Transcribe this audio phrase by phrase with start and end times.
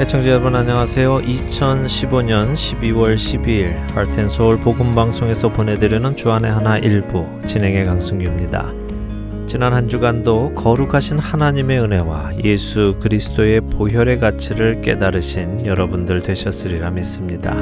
[0.00, 1.18] 애청자 여러분 안녕하세요.
[1.18, 8.72] 2015년 12월 12일 할텐서울 복음방송에서 보내드리는 주안의 하나 일부 진행의 강승규입니다.
[9.46, 17.54] 지난 한 주간도 거룩하신 하나님의 은혜와 예수 그리스도의 보혈의 가치를 깨달으신 여러분들 되셨으리라 믿습니다.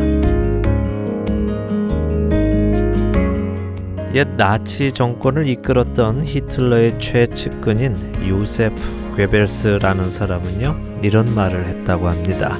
[4.14, 12.56] 옛 나치 정권을 이끌었던 히틀러의 최측근인 요세프 괴벨스라는 사람은요 이런 말을 했다고 합니다.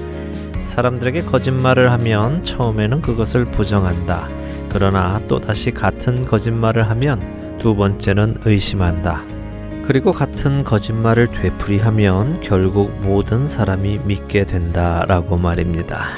[0.64, 4.28] 사람들에게 거짓말을 하면 처음에는 그것을 부정한다.
[4.68, 9.22] 그러나 또다시 같은 거짓말을 하면 두 번째는 의심한다.
[9.86, 16.08] 그리고 같은 거짓말을 되풀이하면 결국 모든 사람이 믿게 된다라고 말입니다.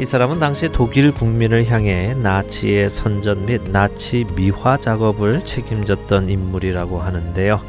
[0.00, 7.60] 이 사람은 당시 독일 국민을 향해 나치의 선전 및 나치 미화 작업을 책임졌던 인물이라고 하는데요.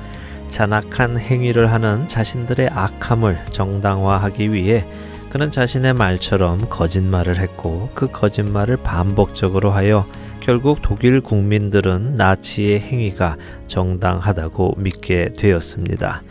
[0.52, 4.86] 잔악한 행위를 하는 자신들의 악함을 정당화하기 위해
[5.30, 10.06] 그는 자신의 말처럼 거짓말을 했고 그 거짓말을 반복적으로 하여
[10.42, 16.22] 결국 독일 국민들은 나치의 행위가 정당하다고 믿게 되었습니다.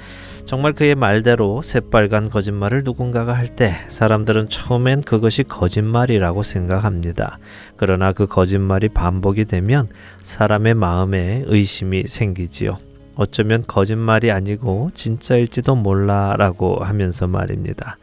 [0.44, 7.38] 정말 그의 말대로 새빨간 거짓말을 누군가가 할 때 사람들은 처음엔 그것이 거짓말이라고 생각합니다.
[7.76, 9.88] 그러나 그 거짓말이 반복이 되면
[10.22, 12.89] 사람의 마음에 의심이 생기지요.
[13.20, 17.98] 어쩌면 거짓말이 아니고 진짜일지도 몰라 라고 하면서 말입니다.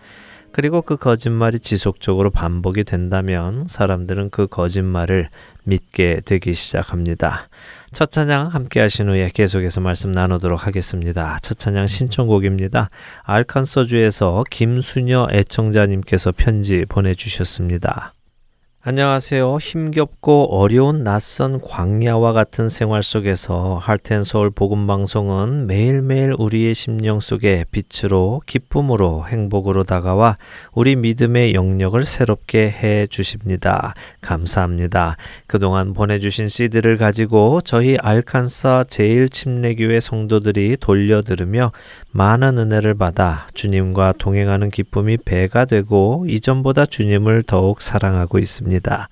[0.52, 5.30] 그리고 그 거짓말이 지속적으로 반복이 된다면 사람들은 그 거짓말을
[5.64, 7.50] 믿게 되기 시작합니다.
[7.92, 11.40] 첫 찬양 함께 하신 후에 계속해서 말씀 나누도록 하겠습니다.
[11.42, 12.92] 첫 찬양 신청곡입니다.
[13.24, 18.14] 알칸서주에서 김수녀 애청자님께서 편지 보내주셨습니다.
[18.90, 19.58] 안녕하세요.
[19.58, 29.26] 힘겹고 어려운 낯선 광야와 같은 생활 속에서 할텐서울 복음방송은 매일매일 우리의 심령 속에 빛으로 기쁨으로
[29.28, 30.38] 행복으로 다가와
[30.72, 33.94] 우리 믿음의 영역을 새롭게 해 주십니다.
[34.22, 35.18] 감사합니다.
[35.48, 41.74] 그동안 보내주신 CD를 가지고 저희 알칸사 제일침례교회 성도들이 돌려 들으며
[42.18, 49.08] 많은 은혜를 받아 주님과 동행하는 기쁨이 배가 되고 이전보다 주님을 더욱 사랑하고 있습니다.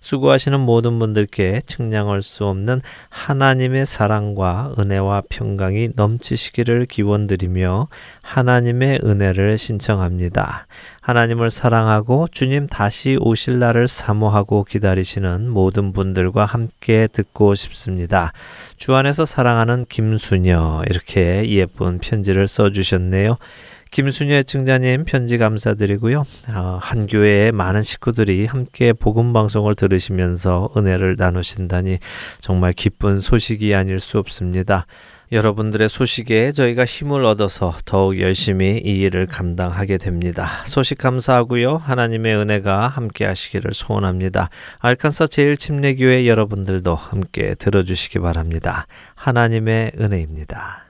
[0.00, 2.80] 수고하시는 모든 분들께 측량할 수 없는
[3.10, 7.88] 하나님의 사랑과 은혜와 평강이 넘치시기를 기원드리며
[8.22, 10.66] 하나님의 은혜를 신청합니다.
[11.00, 18.32] 하나님을 사랑하고 주님 다시 오실 날을 사모하고 기다리시는 모든 분들과 함께 듣고 싶습니다.
[18.76, 23.36] 주 안에서 사랑하는 김수녀 이렇게 예쁜 편지를 써주셨네요.
[23.90, 26.24] 김순예 증자님 편지 감사드리고요.
[26.48, 31.98] 어, 한 교회의 많은 식구들이 함께 복음 방송을 들으시면서 은혜를 나누신다니
[32.40, 34.86] 정말 기쁜 소식이 아닐 수 없습니다.
[35.32, 40.64] 여러분들의 소식에 저희가 힘을 얻어서 더욱 열심히 이 일을 감당하게 됩니다.
[40.64, 41.76] 소식 감사하고요.
[41.76, 44.50] 하나님의 은혜가 함께 하시기를 소원합니다.
[44.78, 48.86] 알칸사 제일침례교회 여러분들도 함께 들어주시기 바랍니다.
[49.14, 50.89] 하나님의 은혜입니다.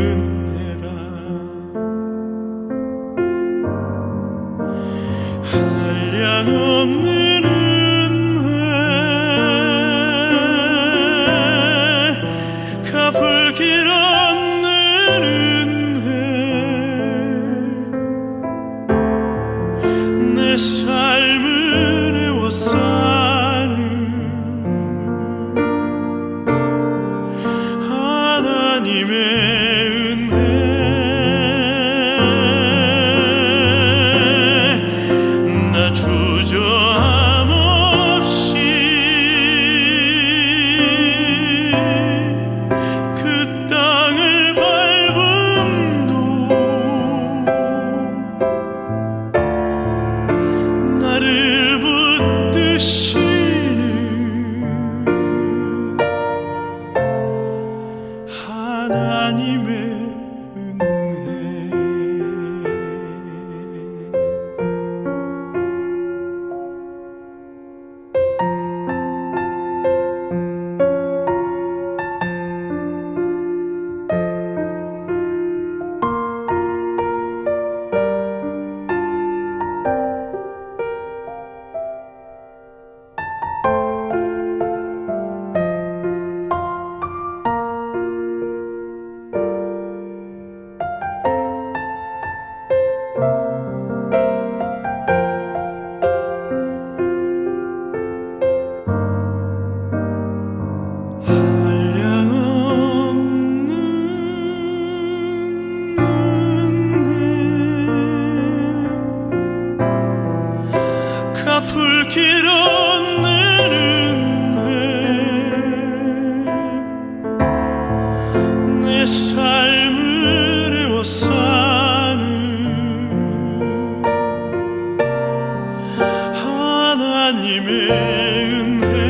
[128.21, 129.00] Herrn,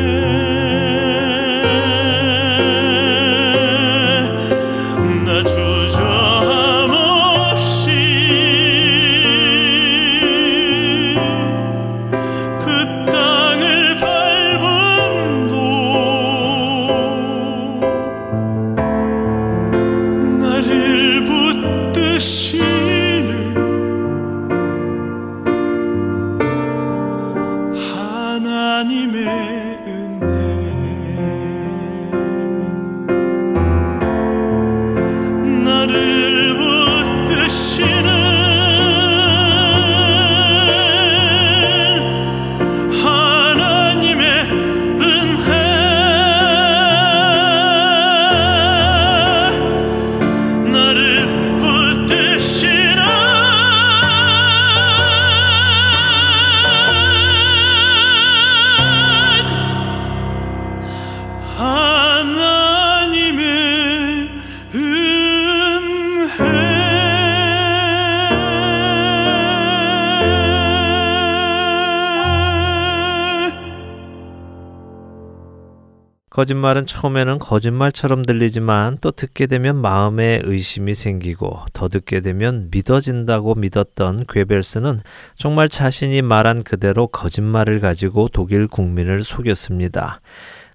[76.42, 84.26] 거짓말은 처음에는 거짓말처럼 들리지만 또 듣게 되면 마음에 의심이 생기고 더 듣게 되면 믿어진다고 믿었던
[84.28, 85.02] 괴벨스는
[85.36, 90.20] 정말 자신이 말한 그대로 거짓말을 가지고 독일 국민을 속였습니다.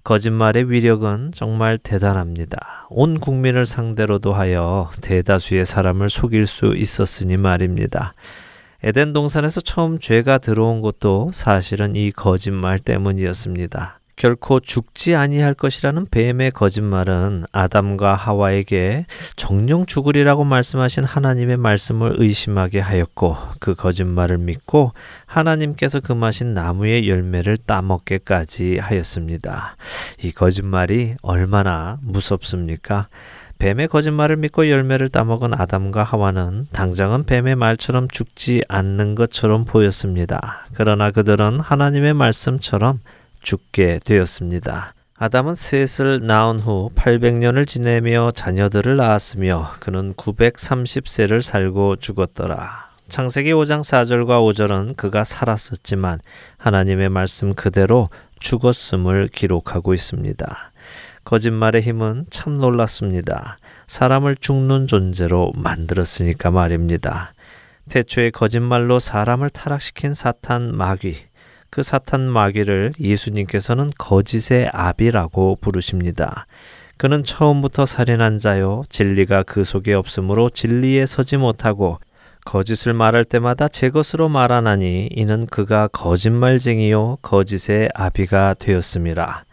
[0.05, 2.87] 거짓말의 위력은 정말 대단합니다.
[2.89, 8.15] 온 국민을 상대로도 하여 대다수의 사람을 속일 수 있었으니 말입니다.
[8.85, 13.99] 에덴 동산에서 처음 죄가 들어온 것도 사실은 이 거짓말 때문이었습니다.
[14.17, 19.05] 결코 죽지 아니할 것이라는 뱀의 거짓말은 아담과 하와에게
[19.37, 24.93] 정령 죽으리라고 말씀하신 하나님의 말씀을 의심하게 하였고 그 거짓말을 믿고
[25.27, 29.77] 하나님께서 금하신 나무의 열매를 따먹게까지 하였습니다.
[30.23, 33.09] 이 거짓말이 얼마나 무섭습니까?
[33.59, 40.67] 뱀의 거짓말을 믿고 열매를 따먹은 아담과 하와는 당장은 뱀의 말처럼 죽지 않는 것처럼 보였습니다.
[40.73, 43.01] 그러나 그들은 하나님의 말씀처럼
[43.43, 44.95] 죽게 되었습니다.
[45.19, 52.91] 아담은 셋을 낳은 후 800년을 지내며 자녀들을 낳았으며 그는 930세를 살고 죽었더라.
[53.09, 56.21] 창세기 5장 4절과 5절은 그가 살았었지만
[56.59, 60.73] 하나님의 말씀 그대로 죽었음을 기록하고 있습니다.
[61.25, 63.59] 거짓말의 힘은 참 놀랐습니다.
[63.87, 67.33] 사람을 죽는 존재로 만들었으니까 말입니다.
[67.89, 71.26] 태초에 거짓말로 사람을 타락시킨 사탄 마귀,
[71.71, 76.47] 그 사탄 마귀를 예수님께서는 거짓의 아비라고 부르십니다.
[76.97, 81.99] 그는 처음부터 살인한 자요 진리가 그 속에 없으므로 진리에 서지 못하고
[82.47, 89.45] 거짓을 말할 때마다 제 것으로 말하나니 이는 그가 거짓말쟁이요 거짓의 아비가 되었습니다.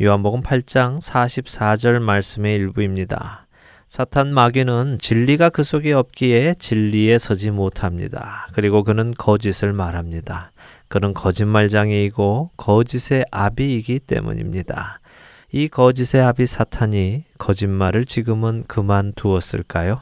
[0.00, 3.46] 요한복음 8장 44절 말씀의 일부입니다.
[3.88, 8.46] 사탄 마귀는 진리가 그 속에 없기에 진리에 서지 못합니다.
[8.54, 10.52] 그리고 그는 거짓을 말합니다.
[10.90, 14.98] 그는 거짓말장애이고 거짓의 아비이기 때문입니다.
[15.52, 20.00] 이 거짓의 아비 사탄이 거짓말을 지금은 그만두었을까요?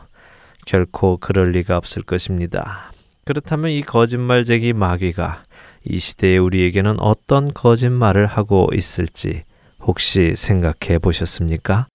[0.67, 2.91] 결코 그럴 리가 없을 것입니다.
[3.27, 5.43] 그렇다면 이 거짓말쟁이 마귀가
[5.85, 9.45] 이 시대에 우리에게는 어떤 거짓말을 하고 있을지
[9.81, 11.87] 혹시 생각해 보셨습니까?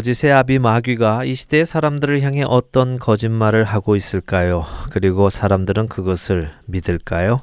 [0.00, 4.64] 거짓의 아비 마귀가 이 시대의 사람들을 향해 어떤 거짓말을 하고 있을까요?
[4.88, 7.40] 그리고 사람들은 그것을 믿을까요?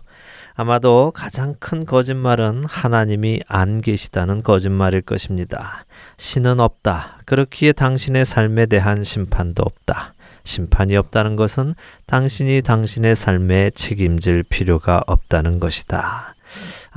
[0.56, 5.86] 아마도 가장 큰 거짓말은 하나님이 안 계시다는 거짓말일 것입니다.
[6.18, 7.20] 신은 없다.
[7.26, 10.16] 그렇기에 당신의 삶에 대한 심판도 없다.
[10.44, 11.76] 심판이 없다는 것은
[12.08, 16.34] 당신이 당신의 삶에 책임질 필요가 없다는 것이다.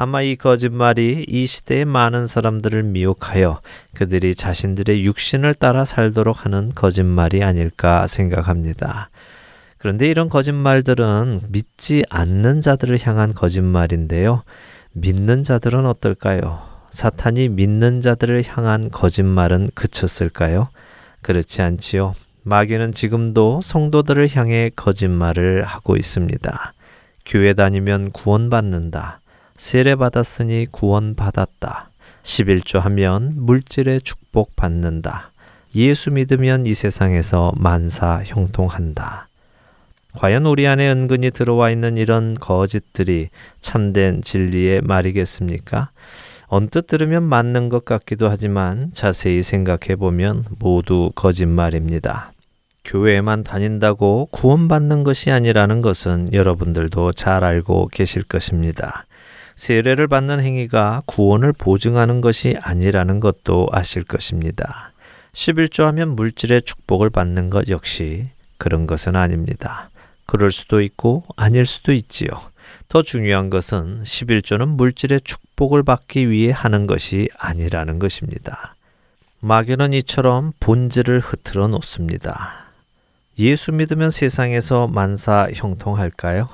[0.03, 3.61] 아마 이 거짓말이 이 시대의 많은 사람들을 미혹하여
[3.93, 9.11] 그들이 자신들의 육신을 따라 살도록 하는 거짓말이 아닐까 생각합니다.
[9.77, 14.43] 그런데 이런 거짓말들은 믿지 않는 자들을 향한 거짓말인데요.
[14.93, 16.63] 믿는 자들은 어떨까요?
[16.89, 20.69] 사탄이 믿는 자들을 향한 거짓말은 그쳤을까요?
[21.21, 22.15] 그렇지 않지요.
[22.45, 26.73] 마귀는 지금도 성도들을 향해 거짓말을 하고 있습니다.
[27.27, 29.20] 교회 다니면 구원받는다.
[29.61, 31.91] 세례 받았으니 구원 받았다.
[32.23, 35.33] 11조 하면 물질의 축복 받는다.
[35.75, 39.29] 예수 믿으면 이 세상에서 만사 형통한다.
[40.15, 43.29] 과연 우리 안에 은근히 들어와 있는 이런 거짓들이
[43.61, 45.91] 참된 진리의 말이겠습니까?
[46.47, 52.33] 언뜻 들으면 맞는 것 같기도 하지만 자세히 생각해 보면 모두 거짓말입니다.
[52.87, 59.05] 교회에만 다닌다고 구원받는 것이 아니라는 것은 여러분들도 잘 알고 계실 것입니다.
[59.61, 64.93] 세례를 받는 행위가 구원을 보증하는 것이 아니라는 것도 아실 것입니다.
[65.35, 68.25] 11조 하면 물질의 축복을 받는 것 역시
[68.57, 69.91] 그런 것은 아닙니다.
[70.25, 72.31] 그럴 수도 있고 아닐 수도 있지요.
[72.89, 78.75] 더 중요한 것은 11조는 물질의 축복을 받기 위해 하는 것이 아니라는 것입니다.
[79.41, 82.65] 마귀는 이처럼 본질을 흐트러 놓습니다.
[83.39, 86.49] 예수 믿으면 세상에서 만사 형통할까요?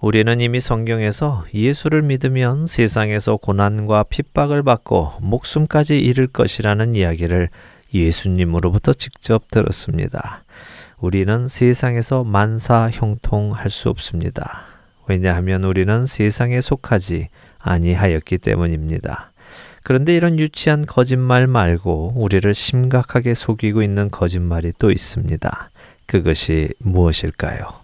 [0.00, 7.48] 우리는 이미 성경에서 예수를 믿으면 세상에서 고난과 핍박을 받고 목숨까지 잃을 것이라는 이야기를
[7.92, 10.44] 예수님으로부터 직접 들었습니다.
[10.98, 14.64] 우리는 세상에서 만사 형통할 수 없습니다.
[15.06, 19.32] 왜냐하면 우리는 세상에 속하지 아니하였기 때문입니다.
[19.82, 25.70] 그런데 이런 유치한 거짓말 말고 우리를 심각하게 속이고 있는 거짓말이 또 있습니다.
[26.06, 27.83] 그것이 무엇일까요?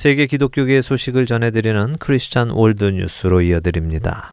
[0.00, 4.30] 세계 기독교계의 소식을 전해드리는 크리스찬 월드 뉴스로 이어드립니다.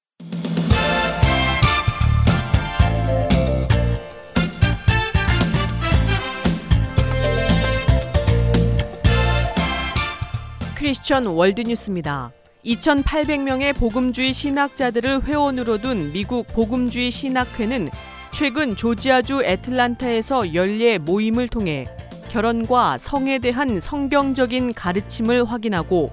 [10.78, 12.32] 크리스천 월드뉴스입니다.
[12.64, 17.90] 2,800명의 복음주의 신학자들을 회원으로 둔 미국 복음주의 신학회는
[18.32, 21.88] 최근 조지아주 애틀란타에서 연례 모임을 통해
[22.30, 26.12] 결혼과 성에 대한 성경적인 가르침을 확인하고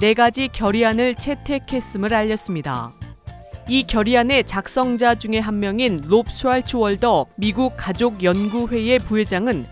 [0.00, 2.92] 네 가지 결의안을 채택했음을 알렸습니다.
[3.68, 9.66] 이 결의안의 작성자 중에 한 명인 롭 슈알츠월더 미국 가족연구회의 부회장은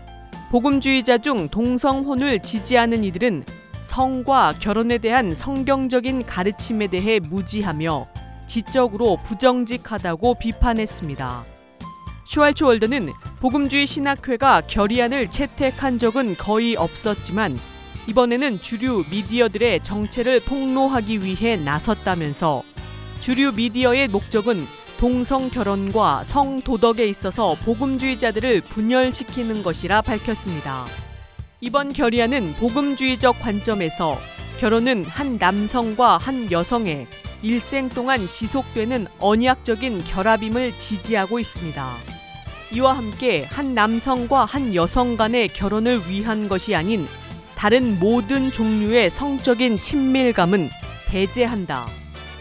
[0.51, 3.43] 복음주의자 중 동성혼을 지지하는 이들은
[3.81, 8.07] 성과 결혼에 대한 성경적인 가르침에 대해 무지하며
[8.47, 11.58] 지적으로 부정직하다고 비판했습니다.
[12.29, 17.57] 슈알츠월드는 복음주의 신학회가 결의안을 채택한 적은 거의 없었지만
[18.07, 22.61] 이번에는 주류 미디어들의 정체를 폭로하기 위해 나섰다면서
[23.19, 24.67] 주류 미디어의 목적은
[24.99, 30.85] 동성 결혼과 성 도덕에 있어서 복음주의자들을 분열시키는 것이라 밝혔습니다.
[31.61, 34.15] 이번 결의안은 복음주의적 관점에서
[34.59, 37.07] 결혼은 한 남성과 한 여성의
[37.41, 42.18] 일생 동안 지속되는 언약적인 결합임을 지지하고 있습니다.
[42.71, 47.07] 이와 함께 한 남성과 한 여성 간의 결혼을 위한 것이 아닌
[47.55, 50.69] 다른 모든 종류의 성적인 친밀감은
[51.07, 51.87] 배제한다.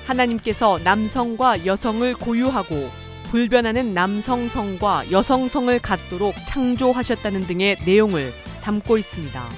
[0.07, 2.91] 하나님께서 남성과 여성을 고유하고
[3.31, 9.49] 불변하는 남성성과 여성성을 갖도록 창조하셨다는 등의 내용을 담고 있습니다.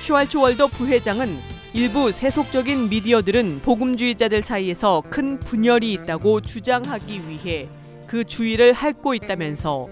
[0.00, 1.38] 슈왈츠월더 부회장은
[1.72, 7.68] 일부 세속적인 미디어들은 복음주의자들 사이에서 큰 분열이 있다고 주장하기 위해
[8.14, 9.88] 그 주의를 핥고 있다면서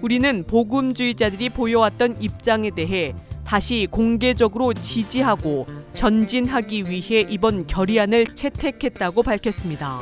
[0.00, 3.14] 우리는 복음주의자들이 보여왔던 입장에 대해
[3.46, 10.00] 다시 공개적으로 지지하고 전진하기 위해 이번 결의안을 채택했다고 밝혔습니다.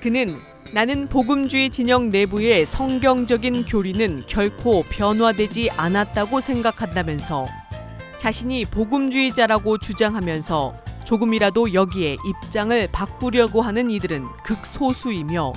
[0.00, 0.26] 그는
[0.72, 7.46] 나는 복음주의 진영 내부의 성경적인 교리는 결코 변화되지 않았다고 생각한다면서
[8.16, 15.52] 자신이 복음주의자라고 주장하면서 조금이라도 여기에 입장을 바꾸려고 하는 이들은 극소수이며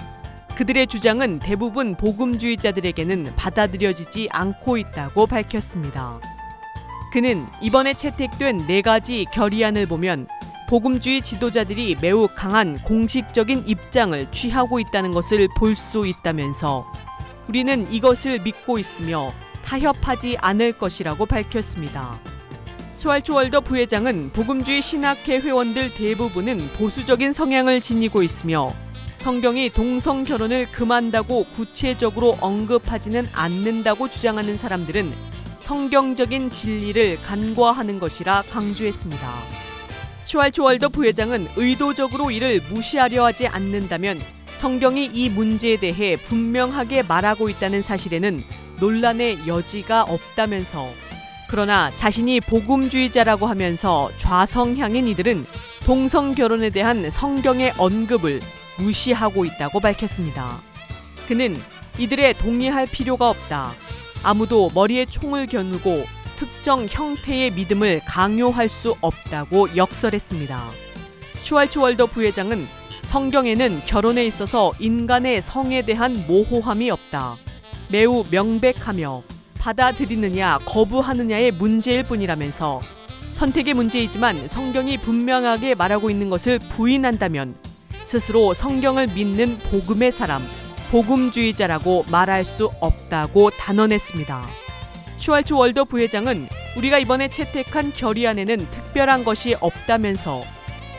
[0.60, 6.20] 그들의 주장은 대부분 복음주의자들에게는 받아들여지지 않고 있다고 밝혔습니다.
[7.14, 10.28] 그는 이번에 채택된 네 가지 결의안을 보면
[10.68, 16.86] 복음주의 지도자들이 매우 강한 공식적인 입장을 취하고 있다는 것을 볼 수 있다면서
[17.48, 19.32] 우리는 이것을 믿고 있으며
[19.64, 22.20] 타협하지 않을 것이라고 밝혔습니다.
[22.96, 28.74] 스왈츠월더 부회장은 복음주의 신학회 회원들 대부분은 보수적인 성향을 지니고 있으며
[29.20, 35.14] 성경이 동성 결혼을 금한다고 구체적으로 언급하지는 않는다고 주장하는 사람들은
[35.60, 39.30] 성경적인 진리를 간과하는 것이라 강조했습니다.
[40.24, 44.20] 슈왈츠월더 부회장은 의도적으로 이를 무시하려 하지 않는다면
[44.56, 48.42] 성경이 이 문제에 대해 분명하게 말하고 있다는 사실에는
[48.80, 50.88] 논란의 여지가 없다면서
[51.50, 55.46] 그러나 자신이 복음주의자라고 하면서 좌성향인 이들은
[55.86, 58.40] 동성 결혼에 대한 성경의 언급을
[58.80, 60.58] 무시하고 있다고 밝혔습니다.
[61.28, 61.56] 그는
[61.98, 63.72] 이들에 동의할 필요가 없다.
[64.24, 66.06] 아무도 머리에 총을 겨누고
[66.38, 70.64] 특정 형태의 믿음을 강요할 수 없다고 역설했습니다.
[71.44, 72.68] 슈왈츠월더 부회장은
[73.04, 77.36] 성경에는 결혼에 있어서 인간의 성에 대한 모호함이 없다.
[77.90, 79.24] 매우 명백하며
[79.60, 82.82] 받아들이느냐 거부하느냐의 문제일 뿐이라면서
[83.32, 87.56] 선택의 문제이지만 성경이 분명하게 말하고 있는 것을 부인한다면
[88.10, 90.42] 스스로 성경을 믿는 복음의 사람,
[90.90, 94.48] 복음주의자라고 말할 수 없다고 단언했습니다.
[95.18, 100.42] 슈왈츠 월더 부회장은 우리가 이번에 채택한 결의안에는 특별한 것이 없다면서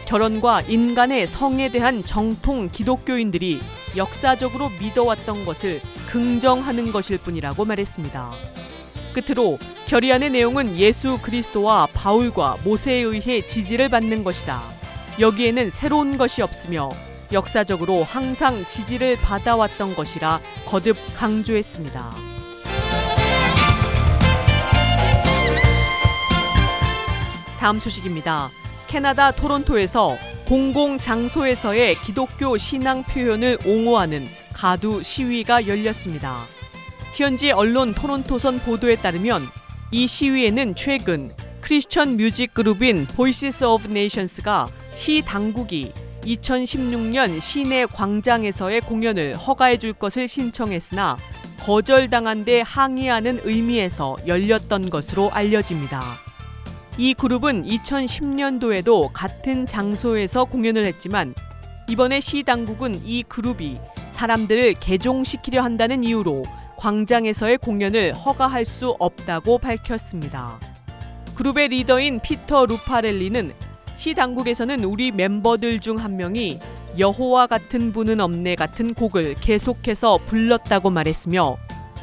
[0.06, 3.58] 결혼과 인간의 성에 대한 정통 기독교인들이
[3.96, 8.30] 역사적으로 믿어왔던 것을 긍정하는 것일 뿐이라고 말했습니다.
[9.14, 14.79] 끝으로 결의안의 내용은 예수 그리스도와 바울과 모세에 의해 지지를 받는 것이다.
[15.20, 16.88] 여기에는 새로운 것이 없으며
[17.30, 22.10] 역사적으로 항상 지지를 받아왔던 것이라 거듭 강조했습니다.
[27.58, 28.48] 다음 소식입니다.
[28.88, 30.16] 캐나다 토론토에서
[30.48, 36.38] 공공 장소에서의 기독교 신앙 표현을 옹호하는 가두 시위가 열렸습니다.
[37.14, 39.42] 현지 언론 토론토선 보도에 따르면
[39.90, 41.30] 이 시위에는 최근
[41.60, 45.92] 크리스천 뮤직 그룹인 Voices of Nations가 시 당국이
[46.22, 51.16] 2016년 시내 광장에서의 공연을 허가해 줄 것을 신청했으나
[51.60, 56.02] 거절당한 데 항의하는 의미에서 열렸던 것으로 알려집니다.
[56.98, 61.34] 이 그룹은 2010년도에도 같은 장소에서 공연을 했지만
[61.88, 66.44] 이번에 시 당국은 이 그룹이 사람들을 개종시키려 한다는 이유로
[66.76, 70.58] 광장에서의 공연을 허가할 수 없다고 밝혔습니다.
[71.40, 73.52] 그룹의 리더인 피터 루파렐리는
[73.96, 76.58] 시 당국에서는 우리 멤버들 중 한 명이
[76.98, 81.56] 여호와 같은 분은 없네 같은 곡을 계속해서 불렀다고 말했으며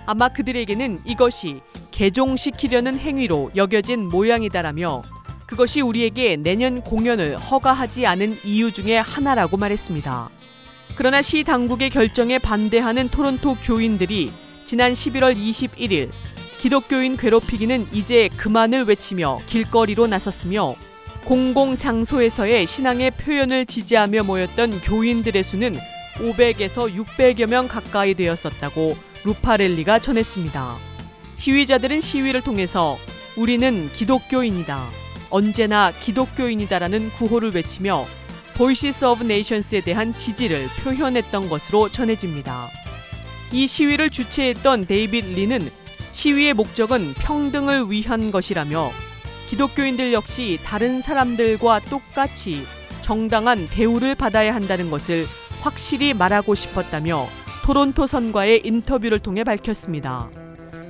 [0.07, 1.59] 아마 그들에게는 이것이
[1.91, 5.03] 개종시키려는 행위로 여겨진 모양이다라며
[5.45, 10.31] 그것이 우리에게 내년 공연을 허가하지 않은 이유 중에 하나라고 말했습니다.
[10.95, 14.31] 그러나 시 당국의 결정에 반대하는 토론토 교인들이
[14.65, 16.09] 지난 11월 21일
[16.59, 20.75] 기독교인 괴롭히기는 이제 그만을 외치며 길거리로 나섰으며
[21.25, 25.75] 공공 장소에서의 신앙의 표현을 지지하며 모였던 교인들의 수는
[26.15, 30.75] 500에서 600여 명 가까이 되었었다고 루파렐리가 전했습니다.
[31.35, 32.97] 시위자들은 시위를 통해서
[33.35, 34.89] 우리는 기독교인이다.
[35.29, 38.05] 언제나 기독교인이다라는 구호를 외치며
[38.55, 42.69] Voices of Nations에 대한 지지를 표현했던 것으로 전해집니다.
[43.51, 45.59] 이 시위를 주최했던 데이빗 리는
[46.17, 48.89] 시위의 목적은 평등을 위한 것이라며
[49.49, 52.63] 기독교인들 역시 다른 사람들과 똑같이
[53.03, 55.27] 정당한 대우를 받아야 한다는 것을
[55.61, 57.27] 확실히 말하고 싶었다며
[57.63, 60.31] 토론토 선과의 인터뷰를 통해 밝혔습니다.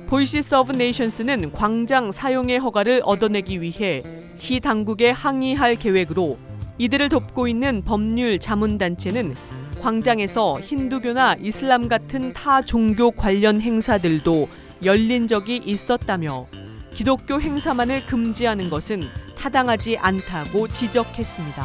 [0.06, 4.00] Voices of Nations는 광장 사용의 허가를 얻어내기 위해
[4.34, 6.38] 시 당국에 항의할 계획으로
[6.78, 9.34] 이들을 돕고 있는 법률 자문단체는
[9.82, 14.48] 광장에서 힌두교나 이슬람 같은 타 종교 관련 행사들도
[14.84, 16.46] 열린 적이 있었다며
[16.92, 19.02] 기독교 행사만을 금지하는 것은
[19.36, 21.64] 타당하지 않다고 지적했습니다.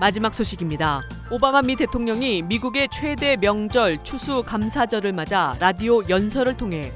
[0.00, 1.02] 마지막 소식입니다.
[1.30, 6.92] 오바마 미 대통령이 미국의 최대 명절 추수 감사절을 맞아 라디오 연설을 통해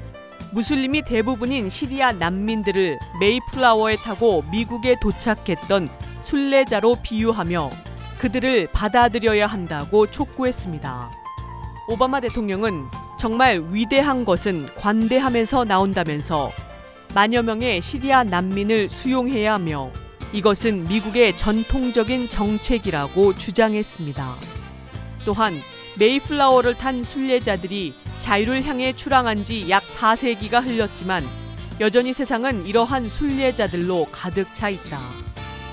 [0.53, 5.87] 무슬림이 대부분인 시리아 난민들을 메이플라워에 타고 미국에 도착했던
[6.21, 7.69] 순례자로 비유하며
[8.19, 11.11] 그들을 받아들여야 한다고 촉구했습니다.
[11.87, 12.85] 오바마 대통령은
[13.17, 16.51] 정말 위대한 것은 관대함에서 나온다면서
[17.15, 19.89] 만여 명의 시리아 난민을 수용해야 하며
[20.33, 24.35] 이것은 미국의 전통적인 정책이라고 주장했습니다.
[25.25, 25.53] 또한
[25.97, 31.25] 메이플라워를 탄 순례자들이 자유를 향해 출항한 지 약 4세기가 흘렀지만
[31.79, 34.99] 여전히 세상은 이러한 순례자들로 가득 차 있다.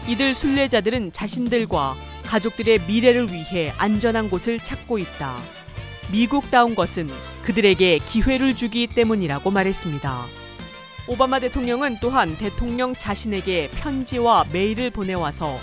[0.08, 5.36] 이들 순례자들은 자신들과 가족들의 미래를 위해 안전한 곳을 찾고 있다.
[6.10, 7.10] 미국다운 것은
[7.42, 10.26] 그들에게 기회를 주기 때문이라고 말했습니다.
[11.08, 15.58] 오바마 대통령은 또한 대통령 자신에게 편지와 메일을 보내와서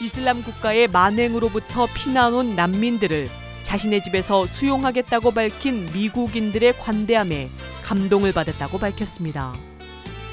[0.00, 3.28] 이슬람 국가의 만행으로부터 피난 온 난민들을
[3.64, 7.48] 자신의 집에서 수용하겠다고 밝힌 미국인들의 관대함에
[7.82, 9.54] 감동을 받았다고 밝혔습니다.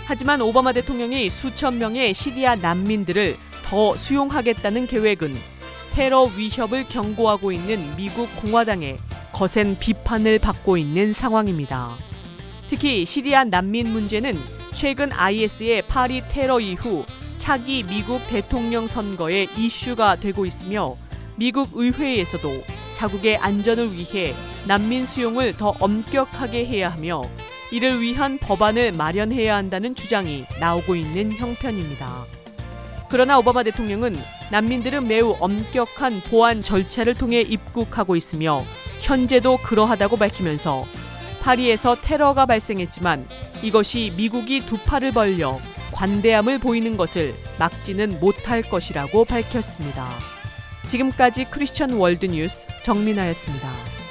[0.05, 5.35] 하지만 오바마 대통령이 수천 명의 시리아 난민들을 더 수용하겠다는 계획은
[5.93, 8.97] 테러 위협을 경고하고 있는 미국 공화당의
[9.31, 11.91] 거센 비판을 받고 있는 상황입니다.
[12.67, 14.33] 특히 시리아 난민 문제는
[14.73, 17.05] 최근 IS의 파리 테러 이후
[17.37, 20.97] 차기 미국 대통령 선거에 이슈가 되고 있으며
[21.35, 24.33] 미국 의회에서도 자국의 안전을 위해
[24.67, 27.21] 난민 수용을 더 엄격하게 해야 하며
[27.71, 32.42] 이를 위한 법안을 마련해야 한다는 주장이 나오고 있는 형편입니다.
[33.13, 34.15] 그러나 오바마 대통령은
[34.49, 38.63] 난민들은 매우 엄격한 보안 절차를 통해 입국하고 있으며
[39.01, 40.83] 현재도 그러하다고 밝히면서
[41.39, 43.27] 파리에서 테러가 발생했지만
[43.61, 45.59] 이것이 미국이 두 팔을 벌려
[45.91, 50.07] 관대함을 보이는 것을 막지는 못할 것이라고 밝혔습니다.
[50.87, 54.02] 지금까지 크리스천 월드 뉴스 정민아였습니다.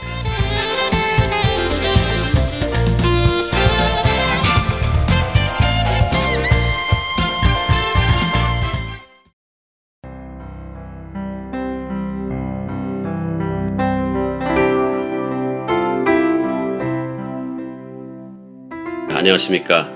[19.22, 19.88] 안녕하십니까.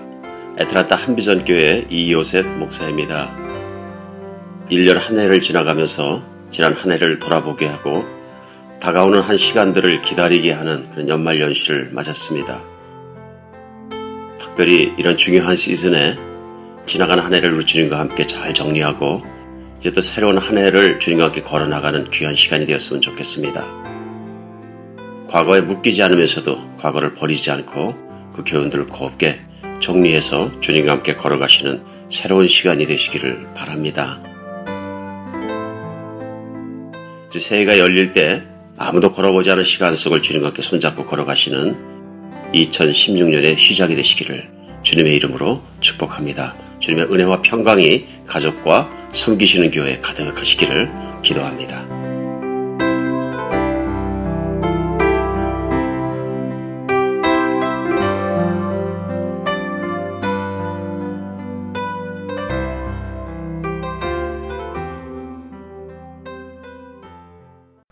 [0.56, 3.36] 에트라타 한비전 교회 이요셉 목사입니다.
[4.70, 8.04] 1년 한 해를 지나가면서 지난 한 해를 돌아보게 하고
[8.80, 12.62] 다가오는 한 시간들을 기다리게 하는 그런 연말 연시를 맞았습니다.
[14.38, 16.16] 특별히 이런 중요한 시즌에
[16.86, 19.22] 지나간 한 해를 우리 주님과 함께 잘 정리하고
[19.80, 23.66] 이제 또 새로운 한 해를 주님과 함께 걸어나가는 귀한 시간이 되었으면 좋겠습니다.
[25.26, 28.05] 과거에 묶이지 않으면서도 과거를 버리지 않고
[28.36, 29.40] 그 교훈들을 곱게
[29.80, 34.20] 정리해서 주님과 함께 걸어가시는 새로운 시간이 되시기를 바랍니다.
[37.28, 38.42] 이제 새해가 열릴 때
[38.78, 41.96] 아무도 걸어보지 않은 시간 속을 주님과 함께 손잡고 걸어가시는
[42.54, 44.48] 2016년의 시작이 되시기를
[44.82, 46.54] 주님의 이름으로 축복합니다.
[46.80, 50.90] 주님의 은혜와 평강이 가족과 섬기시는 교회 가득하시기를
[51.22, 51.95] 기도합니다.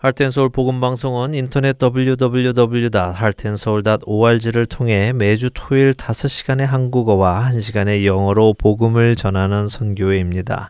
[0.05, 10.69] 할텐서울 복음방송은 인터넷 www.heartandsoul.org를 통해 매주 토요일 5시간의 한국어와 1시간의 영어로 복음을 전하는 선교회입니다.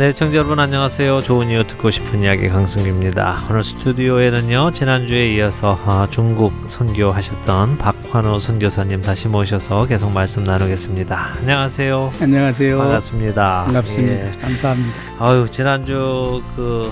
[0.00, 1.20] 네, 청자 여러분 안녕하세요.
[1.20, 3.48] 좋은 이유 듣고 싶은 이야기 강승규입니다.
[3.50, 11.32] 오늘 스튜디오에는요, 지난주에 이어서 아, 중국 선교하셨던 박환호 선교사님 다시 모셔서 계속 말씀 나누겠습니다.
[11.40, 12.12] 안녕하세요.
[12.18, 12.78] 안녕하세요.
[12.78, 13.64] 반갑습니다.
[13.66, 14.26] 반갑습니다.
[14.26, 14.30] 예.
[14.40, 14.96] 감사합니다.
[15.18, 16.90] 아유, 지난주 그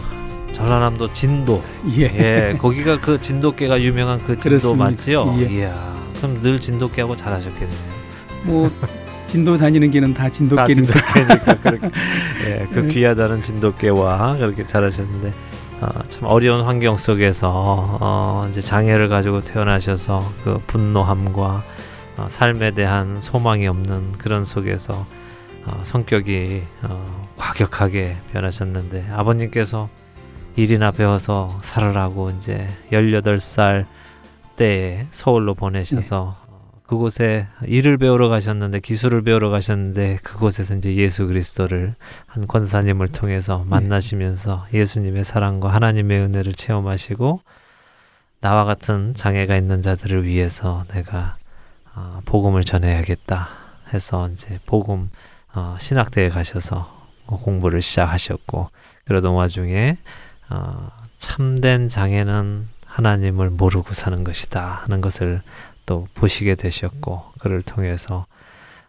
[0.52, 1.64] 전라남도 진도.
[1.96, 2.02] 예.
[2.02, 4.84] 예, 거기가 그 진돗개가 유명한 그 진도 그렇습니다.
[4.84, 5.34] 맞지요?
[5.38, 5.44] 예.
[5.44, 7.78] 이야, 그럼 늘 진돗개하고 잘하셨겠네요.
[8.42, 8.70] 뭐
[9.28, 10.74] 진도 다니는 길은 다다 진돗개니까.
[10.74, 11.90] 진돗개니까 그렇게
[12.46, 12.88] 예, 그 네.
[12.88, 15.32] 귀하다는 진돗개와 그렇게 잘하셨는데
[15.80, 21.62] 어, 참 어려운 환경 속에서 어, 이제 장애를 가지고 태어나셔서 그 분노함과
[22.16, 25.06] 어, 삶에 대한 소망이 없는 그런 속에서
[25.66, 29.88] 어, 성격이 어, 과격하게 변하셨는데 아버님께서
[30.56, 33.84] 일이나 배워서 살으라고 이제 18살
[34.56, 36.47] 때에 서울로 보내셔서 어,
[36.88, 41.94] 그곳에 일을 배우러 가셨는데 기술을 배우러 가셨는데 그곳에서 이제 예수 그리스도를
[42.26, 47.42] 한 권사님을 통해서 만나시면서 예수님의 사랑과 하나님의 은혜를 체험하시고
[48.40, 51.36] 나와 같은 장애가 있는 자들을 위해서 내가
[51.94, 53.48] 어, 복음을 전해야겠다
[53.92, 55.10] 해서 이제 복음
[55.54, 56.90] 어, 신학대에 가셔서
[57.26, 58.70] 공부를 시작하셨고
[59.04, 59.98] 그러던 와중에
[60.48, 65.42] 어, 참된 장애는 하나님을 모르고 사는 것이다 하는 것을
[65.88, 68.26] 또 보시게 되셨고 그를 통해서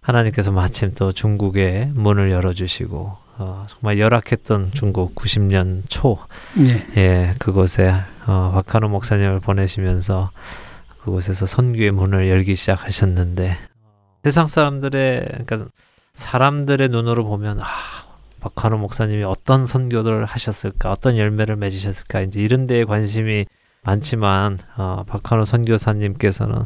[0.01, 6.17] 하나님께서 마침 또 중국의 문을 열어주시고 어, 정말 열악했던 중국 90년 초
[6.59, 7.01] 예.
[7.01, 7.93] 예, 그곳에
[8.27, 10.29] 어, 박한호 목사님을 보내시면서
[10.99, 13.57] 그곳에서 선교의 문을 열기 시작하셨는데
[14.25, 15.69] 세상 사람들의 그러니까
[16.15, 17.65] 사람들의 눈으로 보면 아
[18.41, 23.45] 박한호 목사님이 어떤 선교를 하셨을까 어떤 열매를 맺으셨을까 이제 이런 데에 관심이
[23.83, 26.65] 많지만 어, 박한호 선교사님께서는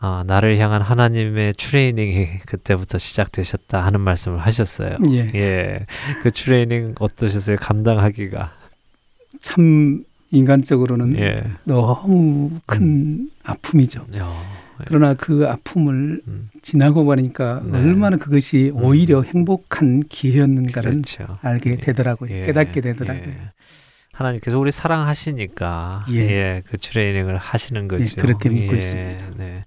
[0.00, 4.98] 어, 나를 향한 하나님의 트레이닝이 그때부터 시작되셨다 하는 말씀을 하셨어요.
[5.12, 5.30] 예.
[5.34, 5.86] 예,
[6.22, 7.56] 그 트레이닝 어떠셨어요?
[7.56, 8.52] 감당하기가
[9.40, 11.44] 참 인간적으로는 예.
[11.64, 14.06] 너무 큰 아픔이죠.
[14.16, 14.28] 야,
[14.86, 16.50] 그러나 그 아픔을 음.
[16.60, 17.78] 지나고 보니까 네.
[17.78, 18.82] 얼마나 그것이 음.
[18.82, 21.38] 오히려 행복한 기회였는가를 그렇죠.
[21.42, 22.30] 알게 되더라고요.
[22.30, 23.28] 예, 깨닫게 되더라고요.
[23.28, 23.52] 예.
[24.14, 26.62] 하나님께서 우리 사랑하시니까 예, 예.
[26.66, 28.16] 그 트레이닝을 하시는 거죠.
[28.16, 29.24] 그렇게 믿고 예, 있습니다.
[29.36, 29.64] 네.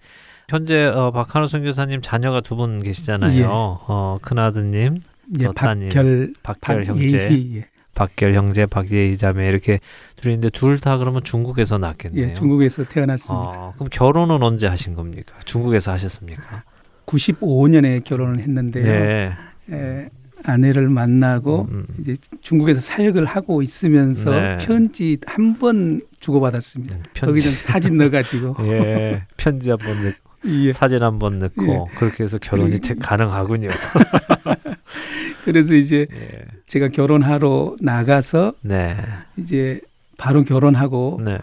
[0.50, 3.40] 현재 어, 박한호 선교사님 자녀가 두 분 계시잖아요.
[3.40, 3.46] 예.
[3.48, 4.96] 어, 큰 아드님
[5.40, 7.66] 예, 또 따님, 박결, 박결 형제, 박예희, 예.
[7.94, 9.80] 박결 형제, 박예희 자매 이렇게
[10.16, 12.28] 둘인데 둘 다 그러면 중국에서 낳겠네요.
[12.28, 13.50] 예, 중국에서 태어났습니다.
[13.50, 15.36] 어, 그럼 결혼은 언제 하신 겁니까?
[15.44, 16.64] 중국에서 하셨습니까?
[17.08, 18.86] 95년에 결혼을 했는데요.
[18.86, 19.34] 네.
[19.72, 20.10] 에,
[20.48, 21.96] 아내를 만나고 음, 음.
[22.00, 24.58] 이제 중국에서 사역을 하고 있으면서 네.
[24.62, 26.96] 편지 한 번 주고받았습니다.
[26.96, 30.16] 음, 거기는 사진 넣어가지고 예, 편지 한 번 넣고
[30.48, 30.72] 예.
[30.72, 32.78] 사진 한 번 넣고 그렇게 해서 결혼이 예.
[32.78, 33.70] 되- 가능하군요.
[35.46, 36.46] 그래서 이제 예.
[36.68, 38.96] 제가 결혼하러 나가서 네,
[39.38, 39.82] 이제
[40.18, 41.38] 바로 결혼하고 네.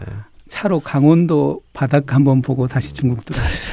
[0.47, 3.69] 차로 강원도 바닷가 한번 보고 다시 중국 들어왔어요.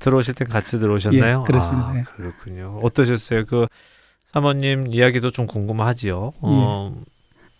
[0.00, 1.40] 들어오실 때 같이 들어오셨나요?
[1.42, 1.88] 예, 그렇습니다.
[1.88, 2.02] 아, 예.
[2.02, 2.80] 그렇군요.
[2.82, 3.44] 어떠셨어요?
[3.46, 3.66] 그
[4.34, 6.32] 사모님 이야기도 좀 궁금하지요.
[6.40, 7.04] 어, 예.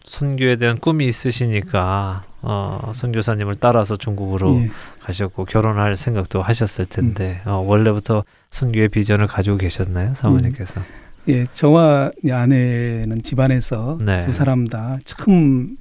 [0.02, 4.70] 선교에 대한 꿈이 있으시니까 어, 선교사님을 따라서 중국으로 예.
[4.98, 10.80] 가셨고 결혼할 생각도 하셨을 텐데 어, 원래부터 선교의 비전을 가지고 계셨나요, 사모님께서?
[11.28, 14.26] 예, 저와 이 아내는 집안에서 네.
[14.26, 15.76] 두 사람 다 처음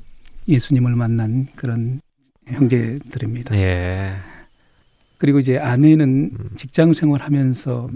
[0.47, 2.01] 예수님을 만난 그런
[2.45, 3.55] 형제들입니다.
[3.55, 4.13] 예.
[5.17, 6.49] 그리고 이제 아내는 음.
[6.55, 7.89] 직장 생활하면서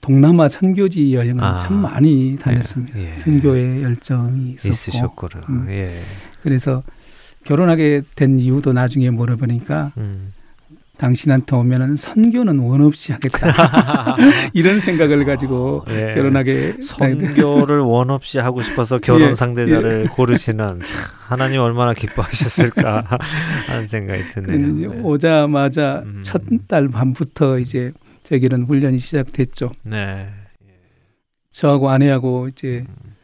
[0.00, 1.56] 동남아 선교지 여행을 아.
[1.56, 2.98] 참 많이 다녔습니다.
[2.98, 3.14] 예.
[3.14, 5.28] 선교에 열정이 있었고.
[5.48, 5.66] 음.
[5.68, 6.00] 예.
[6.42, 6.82] 그래서
[7.44, 10.32] 결혼하게 된 이유도 나중에 물어보니까 음.
[10.98, 14.16] 당신한테 오면은 선교는 원 없이 하겠다
[14.52, 16.12] 이런 생각을 가지고 예.
[16.14, 20.96] 결혼하게 선교를 원 없이 하고 싶어서 결혼 예, 상대자를 고르시는 참,
[21.28, 23.04] 하나님 얼마나 기뻐하셨을까
[23.68, 24.92] 하는 생각이 드네요.
[24.92, 25.00] 네.
[25.02, 26.20] 오자마자 음.
[26.22, 27.92] 첫달 밤부터 이제
[28.28, 29.72] 저기는 훈련이 시작됐죠.
[29.82, 30.28] 네.
[31.50, 33.14] 저하고 아내하고 이제 음.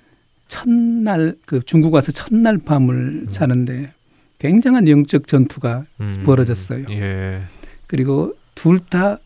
[0.48, 3.92] 첫날 그 중국 와서 첫날 밤을 자는데
[4.38, 6.22] 굉장한 영적 전투가 음.
[6.24, 6.86] 벌어졌어요.
[6.90, 7.40] 예.
[7.86, 9.18] 그리고 둘 다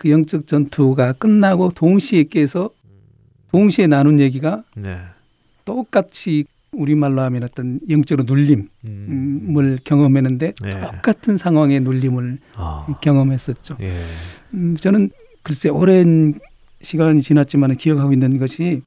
[0.00, 2.70] 그 영적 전투가 끝나고 동시에 깨서
[3.52, 4.96] 동시에 나눈 얘기가 네.
[5.66, 9.78] 똑같이 우리말로 하면 어떤 영적으로 눌림을 음.
[9.84, 10.70] 경험했는데 예.
[10.70, 12.86] 똑같은 상황의 눌림을 아.
[13.02, 13.76] 경험했었죠.
[13.82, 13.90] 예.
[14.54, 15.10] 음, 저는
[15.42, 16.34] 글쎄 오랜
[16.82, 18.82] 시간이 지났지만 기억하고 있는 것이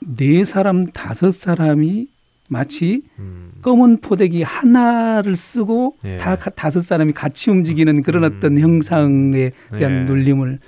[0.00, 2.08] 네 사람 다섯 사람이
[2.48, 3.46] 마치 음.
[3.62, 6.16] 검은 포대기 하나를 쓰고 예.
[6.18, 8.30] 다 가- 다섯 사람이 같이 움직이는 그런 음.
[8.36, 10.04] 어떤 형상에 대한 예.
[10.04, 10.58] 눌림을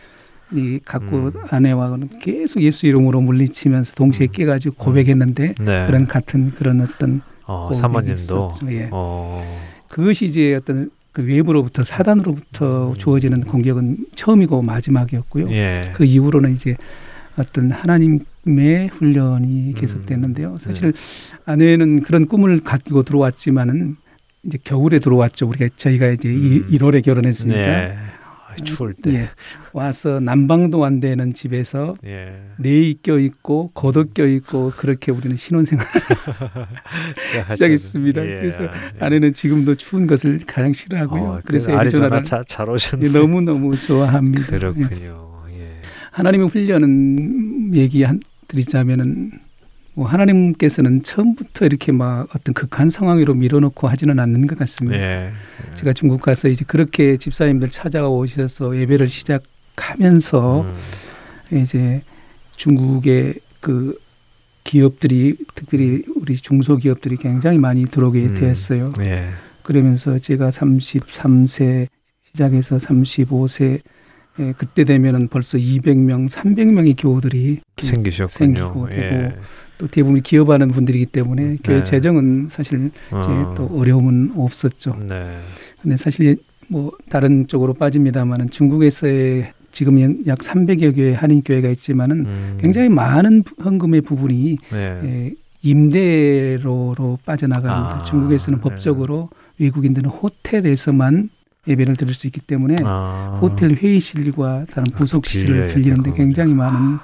[0.52, 1.32] 이 갖고 음.
[1.50, 4.32] 아내와는 계속 예수 이름으로 물리치면서 동시에 음.
[4.32, 5.86] 깨가지고 고백했는데 네.
[5.86, 8.54] 그런 같은 그런 어떤 어, 사모님도.
[8.70, 8.88] 예.
[8.92, 9.40] 어.
[9.88, 12.94] 그것이 이제 어떤 그 외부로부터 사단으로부터 음.
[12.94, 15.50] 주어지는 공격은 처음이고 마지막이었고요.
[15.50, 15.90] 예.
[15.94, 16.76] 그 이후로는 이제
[17.38, 19.74] 어떤 하나님의 훈련이 음.
[19.74, 20.58] 계속됐는데요.
[20.60, 20.92] 사실
[21.46, 23.96] 아내는 그런 꿈을 가지고 들어왔지만은
[24.44, 25.48] 이제 겨울에 들어왔죠.
[25.48, 26.66] 우리가 저희가 이제 이 음.
[26.66, 27.96] 1월에 결혼했으니까 네.
[28.60, 29.12] 아, 추울 때.
[29.14, 29.28] 예.
[29.72, 32.34] 와서 난방도 안 되는 집에서 예.
[32.58, 35.86] 내이 껴 있고 겉옷 껴 있고 그렇게 우리는 신혼생활.
[37.50, 38.26] 시작했습니다.
[38.26, 38.40] 예.
[38.40, 38.68] 그래서 예.
[39.00, 41.22] 아내는 지금도 추운 것을 가장 싫어하고요.
[41.22, 43.10] 어, 그래서 그 아리조나 애리조나를 잘, 잘 오셨네.
[43.10, 44.46] 너무 너무 좋아합니다.
[44.52, 44.58] 예.
[44.58, 45.44] 그렇군요.
[45.50, 45.80] 예.
[46.12, 49.45] 하나님의 훈련은 얘기 한 드리자면은 뭐
[50.04, 54.98] 하나님께서는 처음부터 이렇게 막 어떤 극한 상황으로 밀어넣고 하지는 않는 것 같습니다.
[55.00, 55.32] 예.
[55.74, 61.56] 제가 중국 가서 이제 그렇게 집사님들 찾아오셔서 예배를 시작하면서 음.
[61.58, 62.02] 이제
[62.56, 63.98] 중국의 그
[64.64, 68.34] 기업들이 특별히 우리 중소기업들이 굉장히 많이 들어오게 음.
[68.34, 68.92] 되었어요.
[69.00, 69.28] 예.
[69.62, 71.86] 그러면서 제가 33세
[72.24, 73.80] 시작해서 35세
[74.38, 78.28] 에 그때 되면은 벌써 200명, 300명의 교우들이 생기셨군요.
[78.28, 78.94] 생기고 예.
[78.94, 79.32] 되고
[79.78, 81.84] 또 대부분 기업하는 분들이기 때문에 교회 네.
[81.84, 83.54] 재정은 사실 이제 어.
[83.56, 84.96] 또 어려움은 없었죠.
[85.06, 85.36] 네.
[85.82, 86.36] 근데 사실
[86.68, 92.58] 뭐 다른 쪽으로 빠집니다만은 중국에서의 지금 약 300여 개의 한인 교회가 있지만은 음.
[92.58, 95.00] 굉장히 많은 부- 헌금의 부분이 네.
[95.04, 97.96] 예, 임대로로 빠져나갑니다.
[97.96, 98.62] 아, 중국에서는 네.
[98.62, 101.28] 법적으로 외국인들은 호텔에서만
[101.68, 103.38] 예배를 드릴 수 있기 때문에 아.
[103.42, 106.16] 호텔 회의실과 다른 부속 시설을 빌려야 빌리는데 되고.
[106.16, 106.98] 굉장히 많은 예,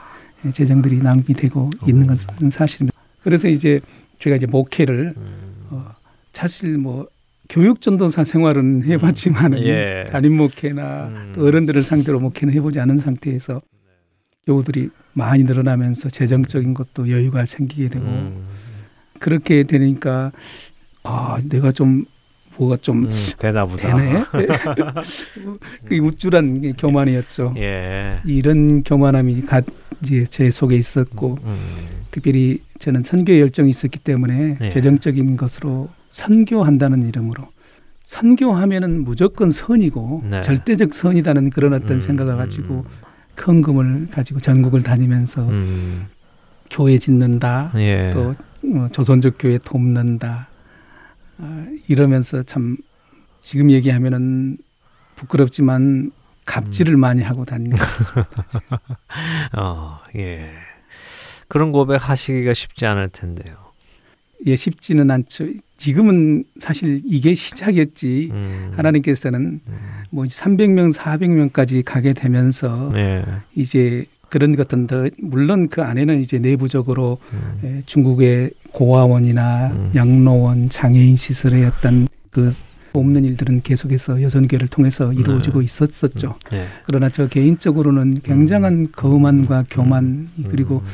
[0.50, 2.98] 재정들이 낭비되고 있는 것은 사실입니다.
[3.22, 3.80] 그래서 이제
[4.18, 5.66] 제가 이제 목회를 음.
[5.70, 5.94] 어,
[6.32, 7.06] 사실 뭐
[7.48, 10.06] 교육 전도사 생활은 해봤지만은 예.
[10.10, 11.32] 담임 목회나 음.
[11.34, 13.60] 또 어른들을 상대로 목회는 해보지 않은 상태에서
[14.46, 18.44] 교우들이 많이 늘어나면서 재정적인 것도 여유가 생기게 되고 음.
[19.18, 20.32] 그렇게 되니까
[21.04, 22.06] 아 내가 좀
[22.62, 23.08] 뭐가 좀 음,
[23.38, 23.96] 되나 보다.
[23.96, 24.22] 되네.
[25.84, 27.54] 그 우쭐한 게 교만이었죠.
[27.58, 28.20] 예.
[28.24, 29.62] 이런 교만함이 가,
[30.02, 31.56] 이제 제 속에 있었고 음.
[32.10, 34.68] 특별히 저는 선교 열정이 있었기 때문에 예.
[34.68, 37.48] 재정적인 것으로 선교한다는 이름으로
[38.04, 40.40] 선교하면은 무조건 선이고 네.
[40.42, 42.84] 절대적 선이다는 그런 어떤 음, 생각을 가지고
[43.34, 46.06] 큰 금을 가지고 전국을 다니면서 음.
[46.70, 48.10] 교회 짓는다 예.
[48.12, 48.34] 또
[48.74, 50.51] 어, 조선족 교회 돕는다 아,
[51.88, 52.76] 이러면서 참
[53.42, 54.58] 지금 얘기하면은
[55.16, 56.12] 부끄럽지만
[56.44, 58.60] 갑질을 많이 하고 다니는 거죠.
[59.56, 60.50] 어, 예.
[61.48, 63.56] 그런 고백 하시기가 쉽지 않을 텐데요.
[64.46, 65.46] 예, 쉽지는 않죠.
[65.76, 68.30] 지금은 사실 이게 시작이었지.
[68.32, 68.72] 음.
[68.76, 70.02] 하나님께서는 음.
[70.10, 73.24] 뭐 300명, 400명까지 가게 되면서 예.
[73.54, 77.60] 이제 그런 것들은 더 물론 그 안에는 이제 내부적으로 음.
[77.64, 79.92] 예, 중국의 고아원이나 음.
[79.94, 82.50] 양로원, 장애인 시설의 어떤 그
[82.94, 85.66] 없는 일들은 계속해서 여전교를 통해서 이루어지고 네.
[85.66, 86.36] 있었었죠.
[86.54, 86.64] 예.
[86.86, 90.86] 그러나 저 개인적으로는 굉장한 거만과 교만 그리고 음.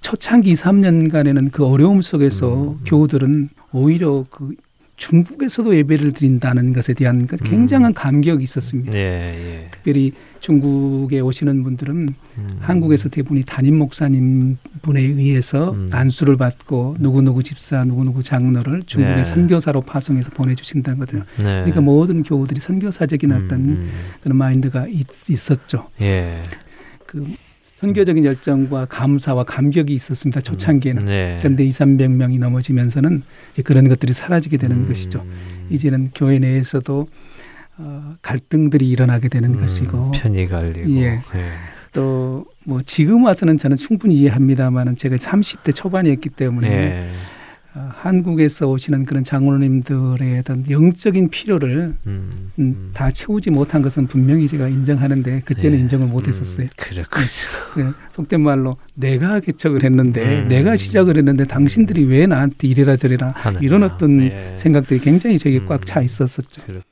[0.00, 2.78] 초창기 2, 3년간에는 그 어려움 속에서 음.
[2.84, 4.56] 교우들은 오히려 그
[4.96, 7.44] 중국에서도 예배를 드린다는 것에 대한 그 음.
[7.44, 8.94] 굉장한 감격이 있었습니다.
[8.94, 9.68] 예, 예.
[9.70, 12.48] 특별히 중국에 오시는 분들은 음.
[12.60, 15.88] 한국에서 대부분이 담임 목사님 분에 의해서 음.
[15.90, 19.24] 안수를 받고 누구누구 집사, 누구누구 장로를 중국의 네.
[19.24, 21.24] 선교사로 파송해서 보내주신다거든요.
[21.38, 21.44] 네.
[21.44, 23.90] 그러니까 모든 교우들이 선교사적인 음, 어떤 음.
[24.22, 25.88] 그런 마인드가 있, 있었죠.
[26.00, 26.36] 예.
[27.06, 27.26] 그
[27.82, 30.40] 선교적인 열정과 감사와 감격이 있었습니다.
[30.40, 31.04] 초창기에는.
[31.04, 31.36] 네.
[31.38, 33.22] 그런데 2, 300명이 넘어지면서는
[33.64, 34.86] 그런 것들이 사라지게 되는 음.
[34.86, 35.26] 것이죠.
[35.68, 37.08] 이제는 교회 내에서도
[37.78, 40.90] 어, 갈등들이 일어나게 되는 음, 것이고 편이 갈리고.
[40.90, 41.20] 예.
[41.34, 41.52] 예.
[41.92, 47.08] 또뭐 지금 와서는 저는 충분히 이해합니다만은 제가 30대 초반이었기 때문에 예.
[47.74, 52.90] 어, 한국에서 오시는 그런 장로님들의 어떤 영적인 필요를 음, 음, 음.
[52.92, 55.82] 다 채우지 못한 것은 분명히 제가 인정하는데 그때는 예.
[55.82, 56.66] 인정을 못했었어요.
[56.66, 57.26] 음, 그렇군요.
[57.72, 60.48] 그 속된 말로 내가 개척을 했는데 음.
[60.48, 63.60] 내가 시작을 했는데 당신들이 왜 나한테 이래라 저래라 하느냐.
[63.62, 64.54] 이런 어떤 예.
[64.58, 65.66] 생각들이 굉장히 저에게 음.
[65.66, 66.60] 꽉차 있었었죠.
[66.62, 66.82] 그렇군요.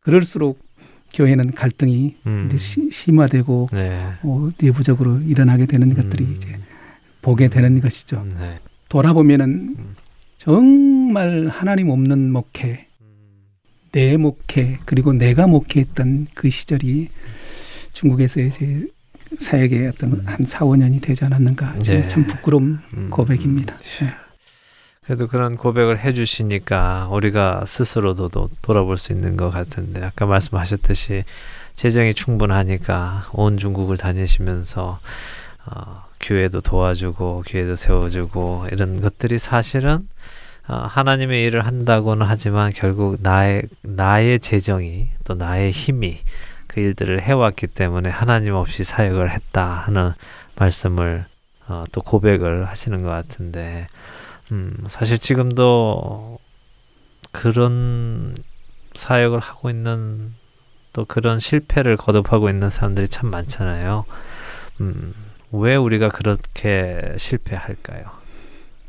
[0.00, 0.58] 그럴수록
[1.14, 2.50] 교회는 갈등이 음.
[2.58, 4.06] 시- 심화되고 네.
[4.22, 6.34] 어, 내부적으로 일어나게 되는 것들이 음.
[6.36, 6.58] 이제
[7.22, 8.26] 보게 되는 것이죠.
[8.38, 8.58] 네.
[8.88, 9.95] 돌아보면은 음.
[10.46, 12.86] 정말 하나님 없는 목회,
[13.90, 17.08] 내 목회 그리고 내가 목회했던 그 시절이
[17.92, 18.86] 중국에서의 제
[19.38, 22.06] 사역의 어떤 한 4, 5년이 되지 않았는가 참, 네.
[22.06, 23.10] 참 부끄러운 음.
[23.10, 23.76] 고백입니다.
[23.98, 24.14] 네.
[25.04, 31.24] 그래도 그런 고백을 해주시니까 우리가 스스로도 도- 돌아볼 수 있는 것 같은데 아까 말씀하셨듯이
[31.74, 35.00] 재정이 충분하니까 온 중국을 다니시면서
[35.66, 40.08] 어, 교회도 도와주고 교회도 세워주고 이런 것들이 사실은
[40.66, 46.18] 어, 하나님의 일을 한다고는 하지만 결국 나의 나의 재정이 또 나의 힘이
[46.66, 50.12] 그 일들을 해왔기 때문에 하나님 없이 사역을 했다 하는
[50.56, 51.24] 말씀을
[51.68, 53.86] 어, 또 고백을 하시는 것 같은데
[54.50, 56.38] 음, 사실 지금도
[57.30, 58.34] 그런
[58.94, 60.34] 사역을 하고 있는
[60.92, 64.04] 또 그런 실패를 거듭하고 있는 사람들이 참 많잖아요.
[64.80, 65.14] 음,
[65.52, 68.04] 왜 우리가 그렇게 실패할까요?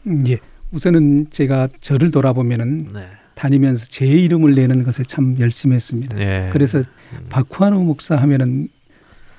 [0.07, 0.39] 음, 예.
[0.71, 3.07] 우선은 제가 저를 돌아보면은 네.
[3.35, 6.19] 다니면서 제 이름을 내는 것에 참 열심히 했습니다.
[6.19, 6.49] 예.
[6.51, 8.67] 그래서 음, 박환우 목사 하면은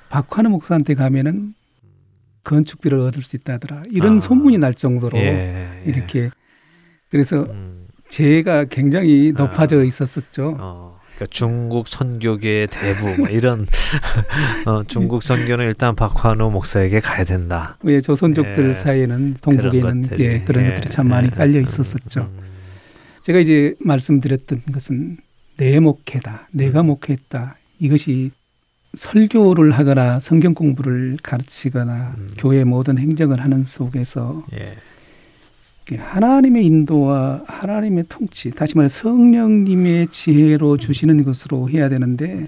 [0.09, 1.53] 박환우 목사한테 가면은
[2.43, 3.83] 건축비를 얻을 수 있다더라.
[3.91, 4.19] 이런 아.
[4.19, 5.83] 소문이 날 정도로 예, 예.
[5.85, 6.31] 이렇게
[7.09, 9.41] 그래서 음, 제가 굉장히 아.
[9.41, 10.55] 높아져 있었었죠.
[10.59, 13.67] 어, 그러니까 중국 선교계의 대부 뭐 이런
[14.65, 17.77] 어, 중국 선교는 일단 박환우 목사에게 가야 된다.
[17.83, 18.73] 왜 조선족들 예.
[18.73, 22.21] 사이에는 동북에는 그런 것들이, 예, 그런 예, 것들이 참 많이 예, 깔려 음, 있었었죠.
[22.21, 22.39] 음,
[23.21, 25.17] 제가 이제 말씀드렸던 것은
[25.57, 26.57] 내 목회다, 음.
[26.57, 27.57] 내가 목회했다.
[27.79, 28.31] 이것이
[28.93, 32.29] 설교를 하거나 성경 공부를 가르치거나 음.
[32.37, 34.77] 교회 모든 행정을 하는 속에서 예.
[35.97, 42.45] 하나님의 인도와 하나님의 통치, 다시 말해 성령님의 지혜로 주시는 것으로 해야 되는데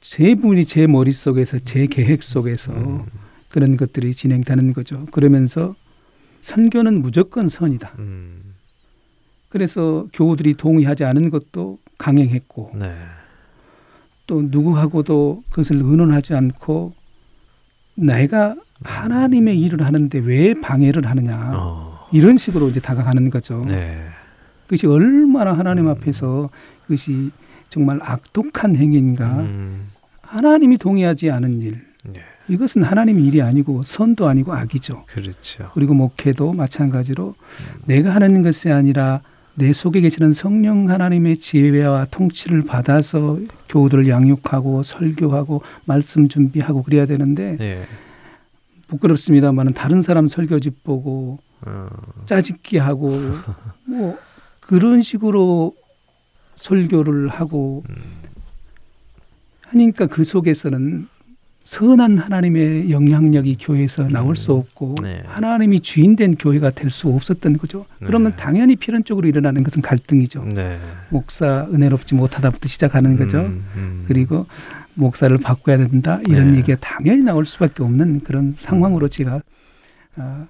[0.00, 3.04] 제 분이 제 머릿속에서 제 계획 속에서 음,
[3.48, 5.06] 그런 것들이 진행되는 거죠.
[5.12, 5.74] 그러면서
[6.40, 7.92] 선교는 무조건 선이다.
[7.98, 8.54] 음,
[9.48, 12.94] 그래서 교우들이 동의하지 않은 것도 강행했고 네.
[14.26, 16.94] 또 누구하고도 그것을 의논하지 않고
[17.96, 23.64] 내가 하나님의 일을 하는데 왜 방해를 하느냐 어, 이런 식으로 이제 다가가는 거죠.
[23.68, 24.02] 네.
[24.64, 25.90] 그것이 얼마나 하나님 음.
[25.90, 26.50] 앞에서
[26.82, 27.30] 그것이
[27.68, 29.88] 정말 악독한 행위인가 음,
[30.22, 31.84] 하나님이 동의하지 않은 일
[32.14, 32.22] 예.
[32.48, 35.04] 이것은 하나님의 일이 아니고 선도 아니고 악이죠.
[35.06, 35.70] 그렇죠.
[35.74, 37.34] 그리고 목회도 마찬가지로
[37.86, 39.22] 내가 하는 것이 아니라
[39.54, 43.38] 내 속에 계시는 성령 하나님의 지혜와 통치를 받아서
[43.68, 47.84] 교우들을 양육하고 설교하고 말씀 준비하고 그래야 되는데 예.
[48.88, 51.49] 부끄럽습니다만은 다른 사람 설교집 보고 어,
[52.26, 53.10] 짜집기 하고
[53.84, 54.18] 뭐
[54.60, 55.74] 그런 식으로
[56.56, 57.96] 설교를 하고 음,
[59.66, 61.08] 하니까 그 속에서는
[61.62, 65.22] 선한 하나님의 영향력이 교회에서 나올 수 없고 네.
[65.26, 67.86] 하나님이 주인된 교회가 될 수 없었던 거죠.
[67.98, 68.36] 그러면 네.
[68.36, 70.46] 당연히 필연적으로 일어나는 것은 갈등이죠.
[70.54, 70.78] 네.
[71.10, 73.40] 목사 은혜롭지 못하다부터 시작하는 거죠.
[73.40, 74.04] 음, 음.
[74.08, 74.46] 그리고
[74.94, 76.58] 목사를 바꿔야 된다 이런 네.
[76.58, 79.40] 얘기가 당연히 나올 수밖에 없는 그런 상황으로 제가
[80.16, 80.46] 아,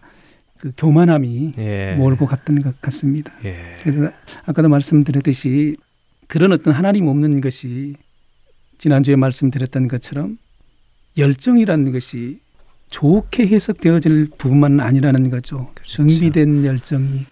[0.61, 1.95] 그 교만함이 예.
[1.97, 3.33] 몰고 갔던 것 같습니다.
[3.45, 3.77] 예.
[3.81, 4.11] 그래서
[4.45, 5.77] 아까도 말씀드렸듯이
[6.27, 7.97] 그런 어떤 하나님 없는 것이
[8.79, 10.39] 지난주에 말씀드렸던 것처럼
[11.17, 12.41] 열정이라는 것이
[12.91, 15.71] 좋게 해석되어질 부분만은 아니라는 거죠.
[15.75, 16.07] 그렇죠.
[16.07, 17.25] 준비된 열정이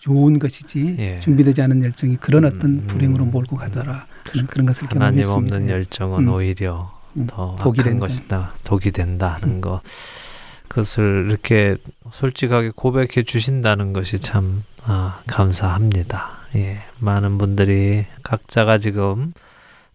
[0.00, 1.20] 좋은 것이지 예.
[1.20, 3.30] 준비되지 않은 열정이 그런 어떤 음, 불행으로 음.
[3.30, 4.06] 몰고 가더라.
[4.24, 5.56] 그런, 그런 것을 하나님 경험했습니다.
[5.56, 5.72] 없는 예.
[5.74, 6.32] 열정은 음.
[6.32, 7.98] 오히려 음, 더 독이 된다.
[8.00, 8.54] 것이다.
[8.64, 9.82] 독이 된다 하는 거.
[10.72, 11.76] 그것을 이렇게
[12.12, 16.30] 솔직하게 고백해 주신다는 것이 참 아, 감사합니다.
[16.56, 16.78] 예.
[16.98, 19.34] 많은 분들이 각자가 지금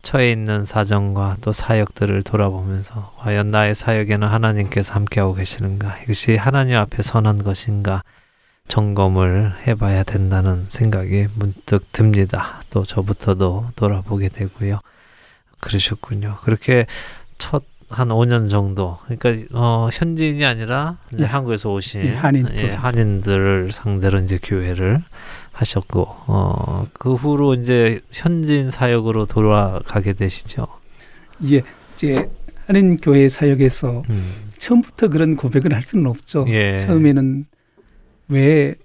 [0.03, 5.97] 처해 있는 사정과 또 사역들을 돌아보면서 과연 나의 사역에는 하나님께서 함께하고 계시는가?
[6.03, 8.03] 이것이 하나님 앞에 선한 것인가?
[8.67, 12.61] 점검을 해봐야 된다는 생각이 문득 듭니다.
[12.69, 14.81] 또 저부터도 돌아보게 되고요.
[15.59, 16.37] 그러셨군요.
[16.41, 16.85] 그렇게
[17.39, 18.97] 첫 한 5년 정도.
[19.05, 21.25] 그러니까 어, 현지인이 아니라 이제 네.
[21.25, 22.71] 한국에서 오신 예, 한인 예.
[22.71, 25.01] 한인들을 상대로 이제 교회를
[25.53, 30.67] 하셨고 어, 그 후로 이제 현지인 사역으로 돌아가게 되시죠.
[31.49, 31.61] 예,
[31.93, 32.29] 이제
[32.65, 34.33] 한인 교회 사역에서 음.
[34.57, 36.45] 처음부터 그런 고백을 할 수는 없죠.
[36.49, 36.77] 예.
[36.77, 37.45] 처음에는
[38.27, 38.75] 왜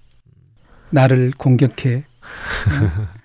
[0.91, 2.05] 나를 공격해?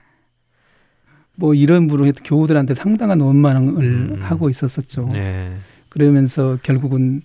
[1.38, 1.40] 어?
[1.40, 4.18] 뭐 이런 부로 해도 교우들한테 상당한 원망을 음.
[4.22, 5.10] 하고 있었었죠.
[5.16, 5.52] 예.
[5.90, 7.22] 그러면서 결국은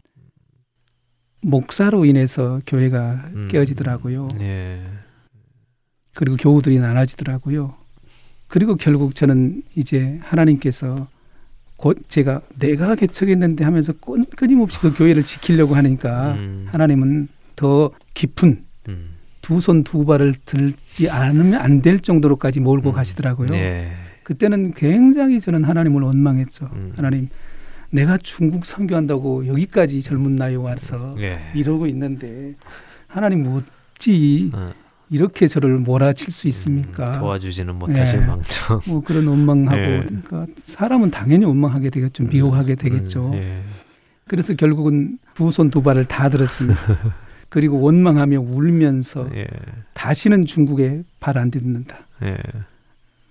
[1.43, 3.49] 목사로 인해서 교회가 음.
[3.51, 4.29] 깨어지더라고요.
[4.41, 4.81] 예.
[6.15, 7.75] 그리고 교우들이 나눠지더라고요.
[8.49, 11.09] 그리고 결국 저는 이제 하나님께서
[11.77, 16.67] 곧 제가 내가 개척했는데 하면서 끊- 끊임없이 그 교회를 지키려고 하니까 음.
[16.71, 19.12] 하나님은 더 깊은 음.
[19.43, 22.95] 두 손 두 발을 들지 않으면 안 될 정도로까지 몰고 음.
[22.95, 23.53] 가시더라고요.
[23.55, 23.89] 예.
[24.23, 26.71] 그때는 굉장히 저는 하나님을 원망했죠.
[26.73, 26.93] 음.
[26.97, 27.29] 하나님,
[27.91, 31.41] 내가 중국 선교한다고 여기까지 젊은 나이에 와서 예.
[31.55, 32.55] 이러고 있는데
[33.09, 34.73] 하나님 어찌 어,
[35.11, 37.09] 이렇게 저를 몰아칠 수 있습니까?
[37.09, 38.25] 음, 도와주지는 못하실 예.
[38.25, 38.81] 망정.
[38.87, 40.01] 뭐 그런 원망하고 예.
[40.07, 42.23] 그러니까 사람은 당연히 원망하게 되겠죠.
[42.25, 43.31] 미워하게 되겠죠.
[43.31, 43.59] 음, 예.
[44.29, 46.81] 그래서 결국은 두 손 두 발을 다 들었습니다.
[47.53, 49.47] 그리고 원망하며 울면서 예.
[49.93, 51.99] 다시는 중국에 발 안 딛는다.
[52.23, 52.39] 예.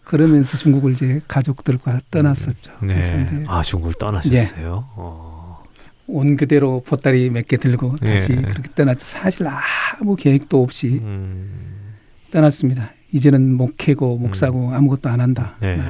[0.03, 2.71] 그러면서 중국을 이제 가족들과 떠났었죠.
[2.81, 3.23] 그래서 네.
[3.23, 4.85] 이제 아 중국을 떠나셨어요.
[4.95, 5.63] 어.
[6.05, 8.35] 온 그대로 보따리 몇 개 들고 다시 예.
[8.41, 8.99] 그렇게 떠났죠.
[9.03, 11.49] 사실 아무 계획도 없이 음.
[12.29, 12.91] 떠났습니다.
[13.11, 15.55] 이제는 목회고 목사고 아무것도 안 한다.
[15.61, 15.81] 네.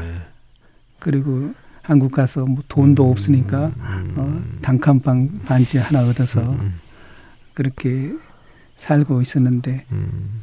[0.99, 3.11] 그리고 한국 가서 뭐 돈도 음.
[3.11, 4.13] 없으니까 음.
[4.15, 6.79] 어, 단칸방 반지 하나 얻어서 음.
[7.61, 8.11] 그렇게
[8.77, 10.41] 살고 있었는데 음.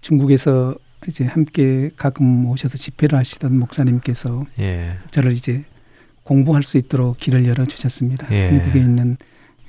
[0.00, 0.74] 중국에서
[1.06, 4.94] 이제 함께 가끔 오셔서 집회를 하시던 목사님께서 예.
[5.10, 5.64] 저를 이제
[6.24, 8.26] 공부할 수 있도록 길을 열어 주셨습니다.
[8.32, 8.48] 예.
[8.48, 9.16] 한국에 있는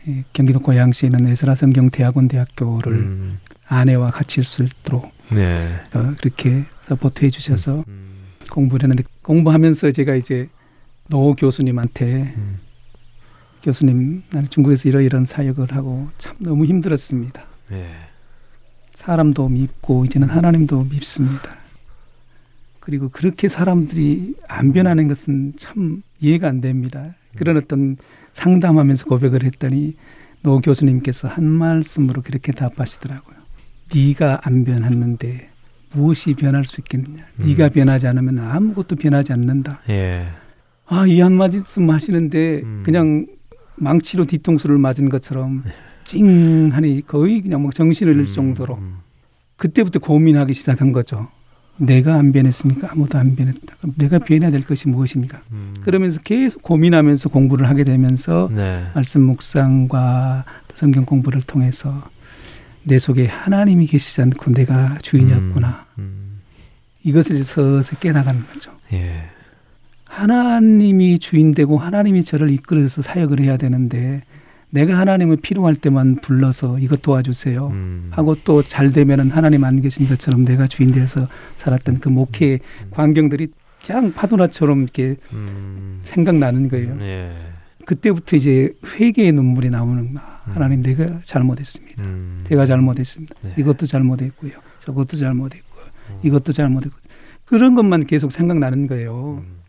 [0.08, 3.40] 예, 경기도 고양시에 있는 에스라 성경 대학원 대학교를 음.
[3.68, 5.58] 아내와 같이 할 수 있도록 네.
[5.94, 8.12] 어, 그렇게 support해 주셔서 음.
[8.50, 10.48] 공부를 했는데 공부하면서 제가 이제
[11.10, 12.60] 노 교수님한테 음.
[13.66, 17.44] 교수님 나는 중국에서 이러이런 사역을 하고 참 너무 힘들었습니다.
[17.72, 17.88] 예.
[18.94, 21.58] 사람도 밉고 이제는 하나님도 밉습니다.
[22.80, 27.16] 그리고 그렇게 사람들이 안 변하는 것은 참 이해가 안 됩니다.
[27.36, 27.98] 그런 어떤
[28.34, 29.96] 상담하면서 고백을 했더니
[30.44, 33.36] 노 교수님께서 한 말씀으로 그렇게 답하시더라고요.
[33.94, 35.50] 네가 안 변했는데
[35.92, 37.26] 무엇이 변할 수 있겠느냐?
[37.40, 37.46] 음.
[37.48, 39.82] 네가 변하지 않으면 아무것도 변하지 않는다.
[39.90, 40.28] 예.
[40.86, 42.84] 아, 이 한마디씀 하시는데 음.
[42.86, 43.26] 그냥
[43.76, 45.64] 망치로 뒤통수를 맞은 것처럼
[46.06, 48.34] 찡하니 거의 그냥 막 정신을 잃을 음.
[48.34, 48.98] 정도로 음.
[49.58, 51.28] 그때부터 고민하기 시작한 거죠.
[51.78, 53.76] 내가 안 변했으니까 아무도 안 변했다.
[53.98, 55.42] 내가 변해야 될 것이 무엇입니까?
[55.52, 55.76] 음.
[55.82, 58.86] 그러면서 계속 고민하면서 공부를 하게 되면서 네.
[58.96, 62.10] 말씀 묵상과 또 성경 공부를 통해서
[62.84, 65.86] 내 속에 하나님이 계시지 않고 내가 주인이었구나.
[65.98, 66.40] 음.
[67.04, 68.72] 이것을 이제 서서히 깨나가는 거죠.
[68.94, 69.30] 예.
[70.16, 74.22] 하나님이 주인되고 하나님이 저를 이끌어서 사역을 해야 되는데
[74.70, 77.68] 내가 하나님을 필요할 때만 불러서 이것 도와주세요.
[77.68, 78.08] 음.
[78.12, 82.60] 하고 또 잘 되면은 하나님 안 계신 것처럼 내가 주인 되어서 살았던 그 목회
[82.92, 83.50] 광경들이
[83.86, 86.00] 그냥 파도나처럼 이렇게 음.
[86.04, 86.98] 생각나는 거예요.
[87.02, 87.32] 예.
[87.86, 90.02] 그때부터 이제 회개의 눈물이 나오는.
[90.02, 90.18] 음.
[90.46, 92.02] 하나님 내가 잘못했습니다.
[92.04, 92.40] 음.
[92.46, 93.36] 제가 잘못했습니다.
[93.42, 93.54] 네.
[93.58, 94.54] 이것도 잘못했고요.
[94.80, 95.84] 저것도 잘못했고요.
[96.10, 96.16] 음.
[96.24, 96.98] 이것도 잘못했고
[97.44, 99.44] 그런 것만 계속 생각나는 거예요.
[99.46, 99.65] 음.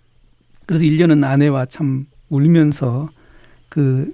[0.67, 3.09] 그래서 1년은 아내와 참 울면서
[3.69, 4.13] 그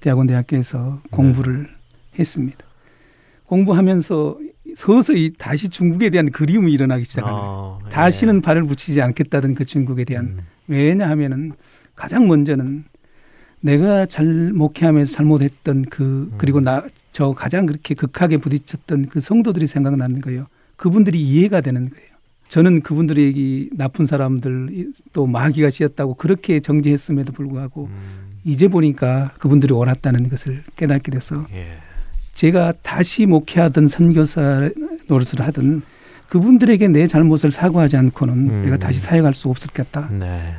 [0.00, 1.68] 대학원 대학교에서 공부를
[2.18, 2.58] 했습니다.
[3.46, 4.38] 공부하면서
[4.74, 7.38] 서서히 다시 중국에 대한 그리움이 일어나기 시작하는.
[7.38, 7.90] 어, 예.
[7.90, 10.38] 다시는 발을 붙이지 않겠다던 그 중국에 대한 음.
[10.68, 11.52] 왜냐하면은
[11.94, 12.84] 가장 먼저는
[13.60, 20.20] 내가 잘 목회하면서 잘못했던 그 그리고 나 저 가장 그렇게 극하게 부딪혔던 그 성도들이 생각나는
[20.20, 20.46] 거예요.
[20.76, 22.09] 그분들이 이해가 되는 거예요.
[22.50, 28.40] 저는 그분들이 이 나쁜 사람들 이- 또 마귀가 씌었다고 그렇게 정죄했음에도 불구하고 음.
[28.44, 31.76] 이제 보니까 그분들이 옳았다는 것을 깨닫게 돼서 예.
[32.34, 34.68] 제가 다시 목회하던 선교사
[35.06, 35.82] 노릇을 하던
[36.28, 38.62] 그분들에게 내 잘못을 사과하지 않고는 음.
[38.62, 40.08] 내가 다시 사역할 수 없었겠다.
[40.08, 40.52] 네.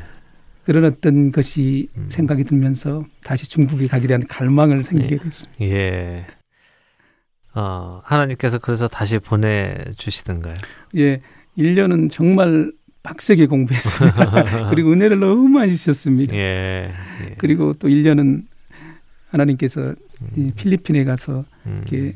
[0.63, 2.05] 그런 어떤 것이 음.
[2.07, 5.17] 생각이 들면서 다시 중국에 가게 대한 갈망을 생기게 예.
[5.17, 5.65] 됐습니다.
[5.65, 6.25] 예.
[7.53, 10.53] 어, 하나님께서 그래서 다시 보내 주시던가요?
[10.95, 11.19] 예,
[11.57, 12.71] 1년은 정말
[13.03, 14.69] 빡세게 공부했습니다.
[14.69, 16.35] 그리고 은혜를 너무 많이 주셨습니다.
[16.35, 16.91] 예.
[17.21, 17.35] 예.
[17.37, 18.43] 그리고 또 1년은
[19.29, 19.93] 하나님께서
[20.35, 21.83] 이 필리핀에 가서 음.
[21.87, 22.13] 이렇게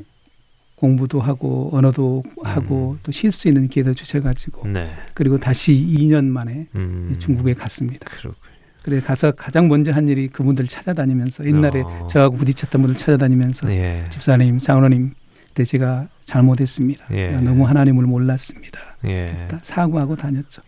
[0.76, 4.90] 공부도 하고 언어도 하고 또쉴 수 있는 기회도 주셔가지고 네.
[5.14, 7.14] 그리고 다시 2년 만에 음.
[7.18, 8.04] 중국에 갔습니다.
[8.10, 8.56] 그렇군요.
[8.82, 12.06] 그래 가서 가장 먼저 한 일이 그분들 찾아다니면서 옛날에 어.
[12.08, 14.04] 저하고 부딪혔던 분들 찾아다니면서 예.
[14.10, 15.12] 집사님, 장로님,
[15.48, 17.06] 그때 제가 잘못했습니다.
[17.12, 17.30] 예.
[17.32, 18.78] 너무 하나님을 몰랐습니다.
[19.04, 19.36] 예.
[19.62, 20.62] 사과하고 다녔죠.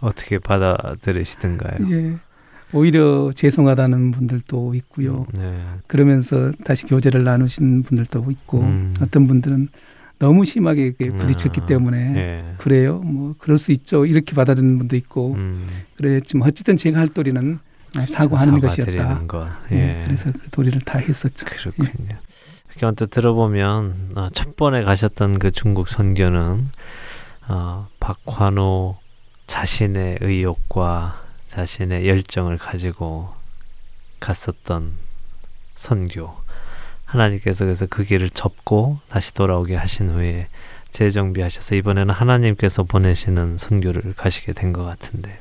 [0.00, 1.90] 어떻게 받아들이시던가요?
[1.90, 2.14] 예.
[2.72, 5.26] 오히려 죄송하다는 분들도 있고요.
[5.38, 5.62] 네.
[5.86, 8.92] 그러면서 다시 교제를 나누신 분들도 있고 음.
[9.00, 9.68] 어떤 분들은
[10.18, 12.54] 너무 심하게 이렇게 부딪혔기 아, 때문에 예.
[12.58, 12.98] 그래요.
[12.98, 14.06] 뭐 그럴 수 있죠.
[14.06, 15.66] 이렇게 받아들이는 분도 있고 음.
[15.96, 17.58] 그랬지만 어쨌든 제가 할 도리는
[18.08, 18.90] 사과하는 것이었다.
[18.92, 19.48] 사과드리는 것.
[19.72, 19.76] 예.
[19.76, 20.02] 예.
[20.04, 21.46] 그래서 그 도리를 다 했었죠.
[21.46, 22.16] 그렇군요.
[22.70, 26.70] 이렇게 언뜻 들어보면 어, 첫 번에 가셨던 그 중국 선교는
[27.48, 28.96] 어, 박환호
[29.46, 33.28] 자신의 의욕과 자신의 열정을 가지고
[34.20, 34.92] 갔었던
[35.74, 36.34] 선교.
[37.04, 40.48] 하나님께서 그래서 그 길을 접고 다시 돌아오게 하신 후에
[40.90, 45.36] 재정비하셔서 이번에는 하나님께서 보내시는 선교를 가시게 된 것 같은데요.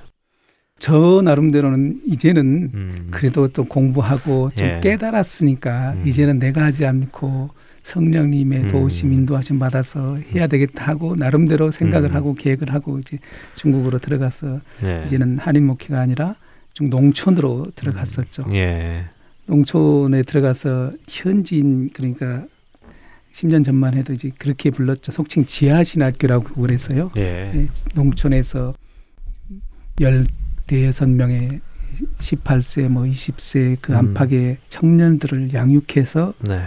[0.80, 3.08] 저 나름대로는 이제는 음.
[3.12, 4.80] 그래도 또 공부하고 좀 예.
[4.82, 6.08] 깨달았으니까 음.
[6.08, 7.52] 이제는 내가 하지 않고
[7.84, 8.68] 성령님의 음.
[8.70, 12.16] 도우심 인도하심 받아서 해야 되겠다 하고 나름대로 생각을 음.
[12.16, 13.20] 하고 계획을 하고 이제
[13.56, 15.04] 중국으로 들어가서 예.
[15.06, 16.36] 이제는 한인 목회가 아니라
[16.74, 18.46] 중 농촌으로 들어갔었죠.
[18.54, 19.06] 예.
[19.46, 22.46] 농촌에 들어가서 현지인 그러니까
[23.34, 25.12] 10년 전만 해도 이제 그렇게 불렀죠.
[25.12, 27.12] 속칭 지하신학교라고 그랬어요.
[27.18, 27.52] 예.
[27.54, 27.66] 예,
[27.96, 28.74] 농촌에서
[30.02, 30.26] 열
[30.68, 31.60] 대여섯 명의
[32.20, 33.98] 18세 뭐 20세 그 음.
[33.98, 36.62] 안팎의 청년들을 양육해서 네.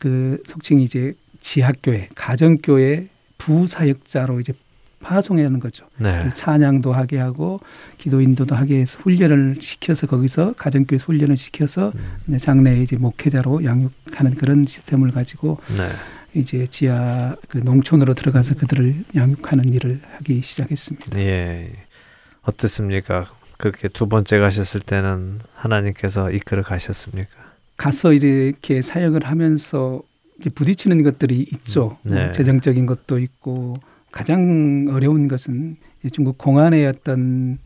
[0.00, 4.52] 그 속칭 이제 지학교회 가정교회 부사역자로 이제
[5.00, 5.86] 파송하는 거죠.
[5.98, 6.28] 네.
[6.34, 7.60] 찬양도 하게 하고
[7.96, 11.92] 기도 인도도 하게 해서 훈련을 시켜서 거기서 가정교회 훈련을 시켜서
[12.26, 12.38] 음.
[12.38, 15.88] 장래에 이제 목회자로 양육하는 그런 시스템을 가지고 네.
[16.34, 21.18] 이제 지하 그 농촌으로 들어가서 그들을 양육하는 일을 하기 시작했습니다.
[21.18, 21.72] 예.
[22.42, 23.26] 어떻습니까?
[23.58, 27.39] 그렇게 두 번째 가셨을 때는 하나님께서 이끌어 가셨습니까?
[27.80, 30.02] 가서 이렇게 사역을 하면서
[30.54, 31.96] 부딪히는 것들이 있죠.
[32.10, 32.24] 음, 네.
[32.24, 33.78] 뭐 재정적인 것도 있고
[34.12, 35.78] 가장 어려운 것은
[36.12, 37.56] 중국 공안의 어떤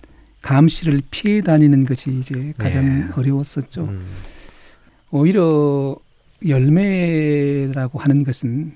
[0.41, 3.09] 감시를 피해 다니는 것이 이제 가장 네.
[3.17, 3.87] 어려웠었죠.
[3.87, 4.07] 음.
[5.11, 5.97] 오히려
[6.47, 8.73] 열매라고 하는 것은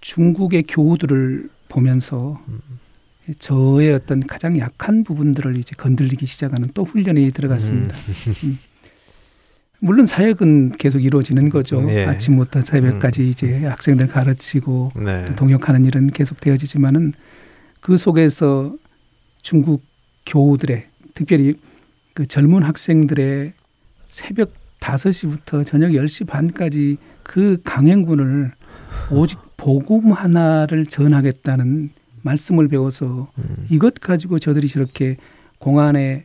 [0.00, 2.60] 중국의 교우들을 보면서 음.
[3.38, 7.94] 저의 어떤 가장 약한 부분들을 이제 건들리기 시작하는 또 훈련이 들어갔습니다.
[8.44, 8.58] 음.
[9.84, 11.84] 물론 사역은 계속 이루어지는 거죠.
[11.90, 12.06] 예.
[12.06, 15.26] 아침부터 새벽까지 이제 학생들 가르치고 네.
[15.26, 17.12] 또 동역하는 일은 계속 되어지지만은
[17.82, 18.74] 그 속에서
[19.42, 19.84] 중국
[20.24, 21.56] 교우들의 특별히
[22.14, 23.52] 그 젊은 학생들의
[24.06, 28.52] 새벽 5시부터 저녁 10시 반까지 그 강행군을
[29.10, 31.90] 오직 복음 하나를 전하겠다는
[32.22, 33.66] 말씀을 배워서 음.
[33.68, 35.18] 이것 가지고 저들이 저렇게
[35.58, 36.24] 공안에 에,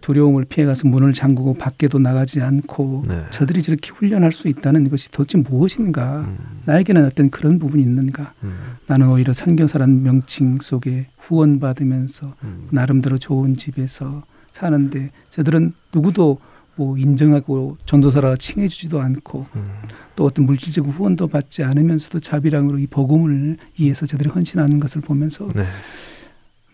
[0.00, 3.24] 두려움을 피해가서 문을 잠그고 밖에도 나가지 않고 네.
[3.30, 6.20] 저들이 저렇게 훈련할 수 있다는 것이 도대체 무엇인가?
[6.20, 6.60] 음.
[6.64, 8.32] 나에게는 어떤 그런 부분이 있는가?
[8.42, 8.76] 음.
[8.86, 12.68] 나는 오히려 선교사라는 명칭 속에 후원받으면서 음.
[12.70, 14.22] 나름대로 좋은 집에서
[14.52, 16.38] 사는데 저들은 누구도
[16.78, 19.66] 뭐 인정하고 전도사라 칭해주지도 않고 음.
[20.14, 25.64] 또 어떤 물질적 후원도 받지 않으면서도 자비랑으로 이 복음을 위해서 저들이 헌신하는 것을 보면서 네.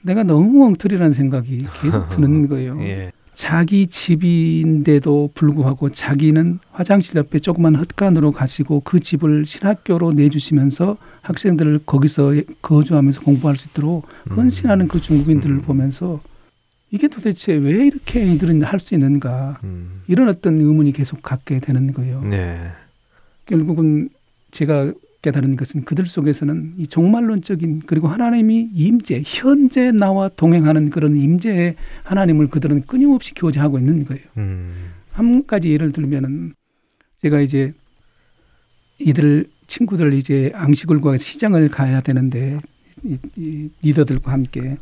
[0.04, 2.80] 내가 너무 엉터리라는 생각이 계속 드는 거예요.
[2.82, 3.10] 예.
[3.32, 12.34] 자기 집인데도 불구하고 자기는 화장실 옆에 조그만 헛간으로 가시고 그 집을 신학교로 내주시면서 학생들을 거기서
[12.62, 14.36] 거주하면서 공부할 수 있도록 음.
[14.36, 15.62] 헌신하는 그 중국인들을 음.
[15.62, 16.20] 보면서
[16.92, 20.02] 이게 도대체 왜 이렇게 이들은 할 수 있는가 음.
[20.06, 22.20] 이런 어떤 의문이 계속 갖게 되는 거예요.
[22.22, 22.56] 네.
[23.46, 24.10] 결국은
[24.52, 24.92] 제가
[25.24, 32.48] 깨달은 것은 그들 속에서는 이 종말론적인 그리고 하나님이 임재 현재 나와 동행하는 그런 임재의 하나님을
[32.48, 34.22] 그들은 끊임없이 교제하고 있는 거예요.
[34.36, 34.90] 음.
[35.12, 36.52] 한 가지 예를 들면은
[37.16, 37.70] 제가 이제
[39.00, 42.60] 이들 친구들 이제 앙식을 구하 시장을 가야 되는데
[43.02, 44.76] 이, 이 리더들과 함께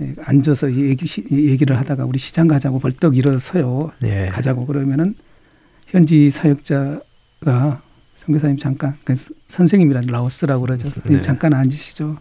[0.00, 3.90] 예, 앉아서 얘기, 시- 얘기를 하다가 우리 시장 가자고 벌떡 일어서요.
[4.04, 4.26] 예.
[4.30, 5.14] 가자고 그러면은
[5.86, 7.82] 현지 사역자가
[8.26, 10.88] 선교사님 잠깐 그 스- 선생님이라 라오스라고 그러죠.
[10.90, 11.22] 선생님 네.
[11.22, 12.18] 잠깐 앉으시죠.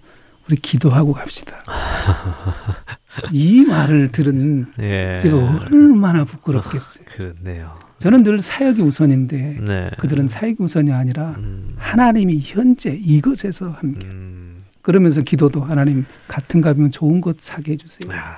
[0.48, 1.58] 우리 기도하고 갑시다.
[3.32, 5.18] 이 말을 들은 예.
[5.20, 5.38] 제가
[5.72, 7.06] 얼마나 부끄럽겠어요.
[7.06, 7.76] 그렇네요.
[7.98, 9.90] 저는 늘 사역이 우선인데 네.
[9.98, 11.74] 그들은 사역이 우선이 아니라 음.
[11.78, 14.60] 하나님이 현재 이것에서 함께 음.
[14.84, 18.14] 그러면서 기도도 하나님 같은 값이면 좋은 것 사게 해주세요.
[18.16, 18.36] 아,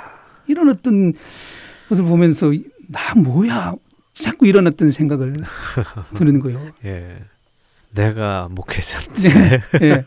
[0.48, 1.12] 이런 어떤
[1.90, 2.54] 것을 보면서
[2.88, 3.74] 나 뭐야
[4.14, 5.36] 자꾸 이런 어떤 생각을
[6.16, 6.72] 드는 거예요.
[6.86, 7.18] 예.
[7.92, 10.06] 내가 목회자 네, 예,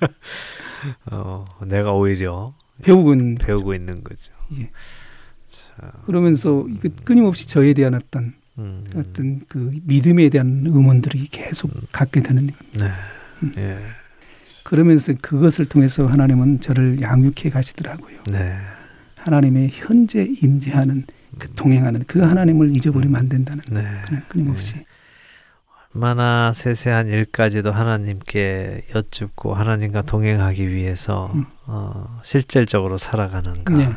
[1.10, 4.32] 어, 내가 오히려 배우고 있는 배우고 있는 거죠.
[4.58, 4.70] 예.
[5.48, 6.66] 참, 그러면서
[7.04, 8.84] 끊임없이 저에 대한 어떤 음.
[8.94, 12.86] 어떤 그 믿음에 대한 의문들이 계속 갖게 되는 겁니다.
[13.42, 13.62] 네.
[13.62, 13.78] 예.
[14.64, 18.22] 그러면서 그것을 통해서 하나님은 저를 양육해 가시더라고요.
[18.30, 18.56] 네.
[19.16, 21.04] 하나님의 현재 임재하는
[21.38, 23.82] 그 동행하는 그 하나님을 잊어버리면 안 된다는 네.
[24.28, 24.84] 끊임없이
[25.95, 31.47] 얼마나 세세한 일까지도 하나님께 여쭙고 하나님과 동행하기 위해서 음.
[31.66, 33.97] 어, 실질적으로 살아가는가 네.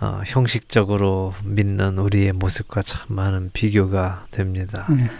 [0.00, 4.86] 어, 형식적으로 믿는 우리의 모습과 참 많은 비교가 됩니다.
[4.90, 5.10] 네.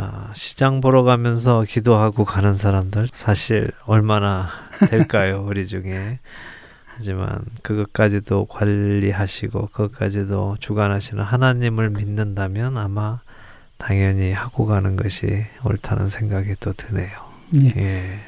[0.00, 4.48] 아, 시장 보러 가면서 기도하고 가는 사람들 사실 얼마나
[4.88, 6.20] 될까요 우리 중에
[6.86, 13.20] 하지만 그것까지도 관리하시고 그것까지도 주관하시는 하나님을 믿는다면 아마
[13.78, 17.10] 당연히 하고 가는 것이 옳다는 생각이 또 드네요.
[17.54, 17.72] 예.
[17.76, 18.20] 예.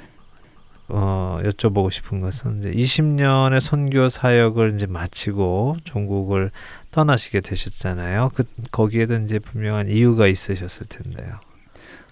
[0.88, 6.50] 어, 여쭤보고 싶은 것은 이제 20년의 선교 사역을 이제 마치고 중국을
[6.90, 8.32] 떠나시게 되셨잖아요.
[8.34, 11.38] 그 거기에도 이제 분명한 이유가 있으셨을 텐데요.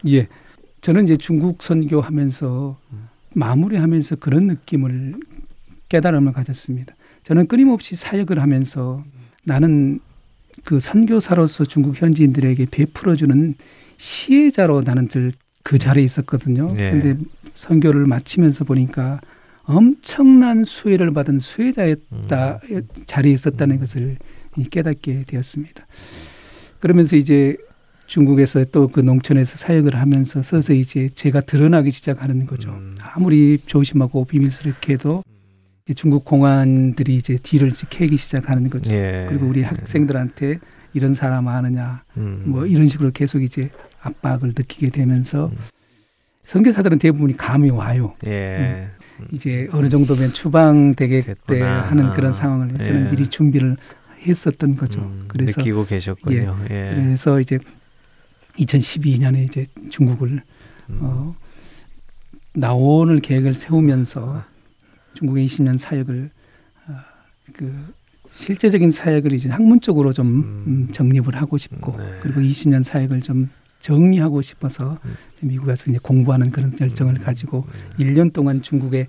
[0.06, 0.28] 예.
[0.80, 3.08] 저는 이제 중국 선교하면서 음.
[3.34, 5.14] 마무리하면서 그런 느낌을
[5.88, 6.94] 깨달음을 가졌습니다.
[7.24, 9.04] 저는 끊임없이 사역을 하면서
[9.44, 10.00] 나는
[10.64, 13.54] 그 선교사로서 중국 현지인들에게 베풀어주는
[13.96, 15.32] 시혜자로 나는 늘
[15.68, 16.66] 그 자리에 있었거든요.
[16.78, 16.90] 예.
[16.92, 17.18] 근데
[17.52, 19.20] 선교를 마치면서 보니까
[19.64, 22.82] 엄청난 수혜를 받은 수혜자였다 음.
[23.04, 24.16] 자리에 있었다는 것을
[24.70, 25.86] 깨닫게 되었습니다.
[26.80, 27.58] 그러면서 이제
[28.06, 32.70] 중국에서 또 그 농촌에서 사역을 하면서 서서히 이제 제가 드러나기 시작하는 거죠.
[32.70, 32.96] 음.
[33.02, 35.27] 아무리 조심하고 비밀스럽게 해도 이
[35.94, 38.92] 중국 공안들이 이제 뒤를 이제 캐기 시작하는 거죠.
[38.92, 39.26] 예.
[39.28, 40.58] 그리고 우리 학생들한테
[40.94, 42.42] 이런 사람 아느냐 음.
[42.46, 43.70] 뭐 이런 식으로 계속 이제
[44.00, 45.56] 압박을 느끼게 되면서 음.
[46.44, 48.14] 선교사들은 대부분이 감이 와요.
[48.26, 48.88] 예.
[49.32, 51.82] 이제 어느 정도면 추방되겠대 됐구나.
[51.82, 53.10] 하는 그런 상황을 저는 예.
[53.10, 53.76] 미리 준비를
[54.26, 55.00] 했었던 거죠.
[55.00, 56.58] 음, 그래서 느끼고 계셨군요.
[56.70, 56.90] 예.
[56.90, 57.58] 그래서 이제
[58.58, 60.42] 2012년에 이제 중국을
[60.90, 60.98] 음.
[61.00, 61.34] 어,
[62.54, 64.42] 나오는 계획을 세우면서
[65.14, 66.30] 중국의 20년 사역을
[66.88, 66.92] 어,
[67.52, 67.94] 그
[68.30, 70.64] 실제적인 사역을 이제 학문적으로 좀 음.
[70.66, 72.18] 음, 정립을 하고 싶고 네.
[72.20, 73.48] 그리고 20년 사역을 좀
[73.80, 75.14] 정리하고 싶어서 음.
[75.42, 77.66] 미국 에서 이제 공부하는 그런 열정을 가지고
[77.98, 79.06] 1년 동안 중국의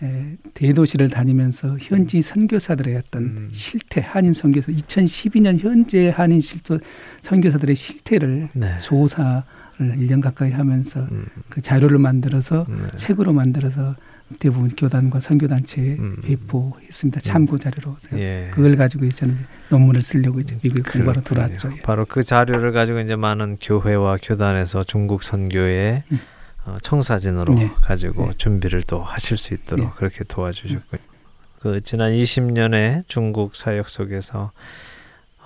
[0.00, 3.48] 에, 대도시를 다니면서 현지 선교사들의 어떤 음.
[3.52, 6.78] 실태 한인 선교사 2012년 현재 한인 실토
[7.22, 8.78] 선교사들의 실태를 네.
[8.80, 9.42] 조사를
[9.80, 11.26] 1년 가까이 하면서 음.
[11.48, 12.96] 그 자료를 만들어서 네.
[12.96, 13.96] 책으로 만들어서
[14.38, 16.16] 대부분 교단과 선교단체에 음.
[16.22, 17.20] 배포했습니다.
[17.20, 17.96] 참고 자료로.
[18.14, 18.48] 예.
[18.52, 19.36] 그걸 가지고 이제 저는
[19.70, 21.22] 논문을 쓰려고 이제 미국에 공부하러.
[21.22, 21.72] 들어왔죠.
[21.76, 21.80] 예.
[21.82, 26.20] 바로 그 자료를 가지고 이제 많은 교회와 교단에서 중국 선교의 음.
[26.66, 27.72] 어, 청사진으로 네.
[27.80, 28.32] 가지고 네.
[28.36, 29.92] 준비를 또 하실 수 있도록 네.
[29.96, 31.00] 그렇게 도와주셨고요.
[31.60, 34.50] 그 지난 20년의 중국 사역 속에서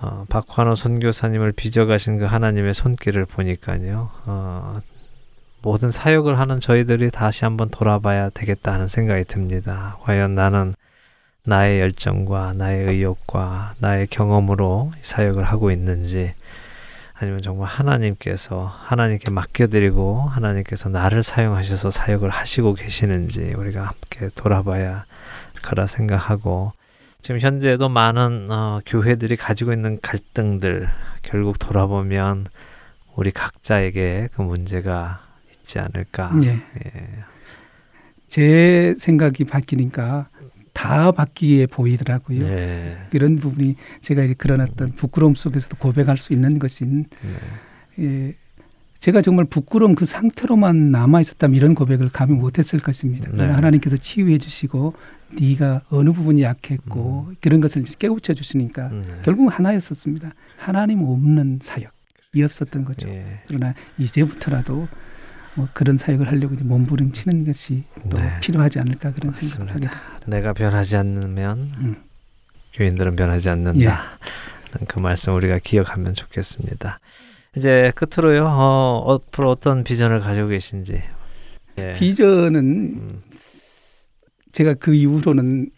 [0.01, 4.11] 어, 박환호 선교사님을 빚어가신 그 하나님의 손길을 보니까요.
[4.27, 4.81] 어,
[5.63, 9.97] 모든 사역을 하는 저희들이 다시 한번 돌아봐야 되겠다 하는 생각이 듭니다.
[10.03, 10.73] 과연 나는
[11.45, 16.35] 나의 열정과 나의 의욕과 나의 경험으로 이 사역을 하고 있는지
[17.15, 25.63] 아니면 정말 하나님께서 하나님께 맡겨드리고 하나님께서 나를 사용하셔서 사역을 하시고 계시는지 우리가 함께 돌아봐야 할
[25.63, 26.73] 거라 생각하고
[27.21, 30.89] 지금 현재도 많은 어, 교회들이 가지고 있는 갈등들
[31.23, 32.49] 결국 돌아보면
[33.15, 35.32] 우리 각자에게 그 문제가
[35.63, 36.33] 있지 않을까.
[36.45, 36.49] 예.
[36.49, 36.91] 예.
[38.29, 40.29] 제 생각이 바뀌니까
[40.73, 42.47] 다 바뀌게 보이더라고요.
[42.47, 42.97] 네.
[43.13, 47.05] 이런 부분이 제가 이제 그런 어떤 부끄러움 속에서도 고백할 수 있는 것인
[47.97, 48.05] 네.
[48.05, 48.35] 예,
[48.99, 53.31] 제가 정말 부끄러운 그 상태로만 남아 있었다면 이런 고백을 감히 못했을 것입니다.
[53.33, 53.45] 네.
[53.53, 54.95] 하나님께서 치유해 주시고
[55.39, 59.03] 네가 어느 부분이 약했고 그런 것을 깨우쳐 주시니까 네.
[59.25, 60.33] 결국 하나였었습니다.
[60.57, 63.09] 하나님 없는 사역이었었던 거죠.
[63.09, 63.43] 예.
[63.47, 64.89] 그러나 이제부터라도
[65.55, 68.41] 뭐 그런 사역을 하려고 이제 몸부림치는 것이 또 네.
[68.41, 70.13] 필요하지 않을까 그런 생각을 하게 맞습니다.
[70.13, 70.27] 됩니다.
[70.27, 71.97] 내가 변하지 않으면 음.
[72.73, 73.81] 교인들은 변하지 않는다.
[73.81, 74.85] 예.
[74.89, 77.01] 그 말씀 우리가 기억하면 좋겠습니다.
[77.57, 78.47] 이제 끝으로요.
[78.47, 81.03] 어, 앞으로 어떤 비전을 가지고 계신지.
[81.79, 81.93] 예.
[81.93, 83.23] 비전은 음,
[84.53, 85.71] 제가 그 이후로는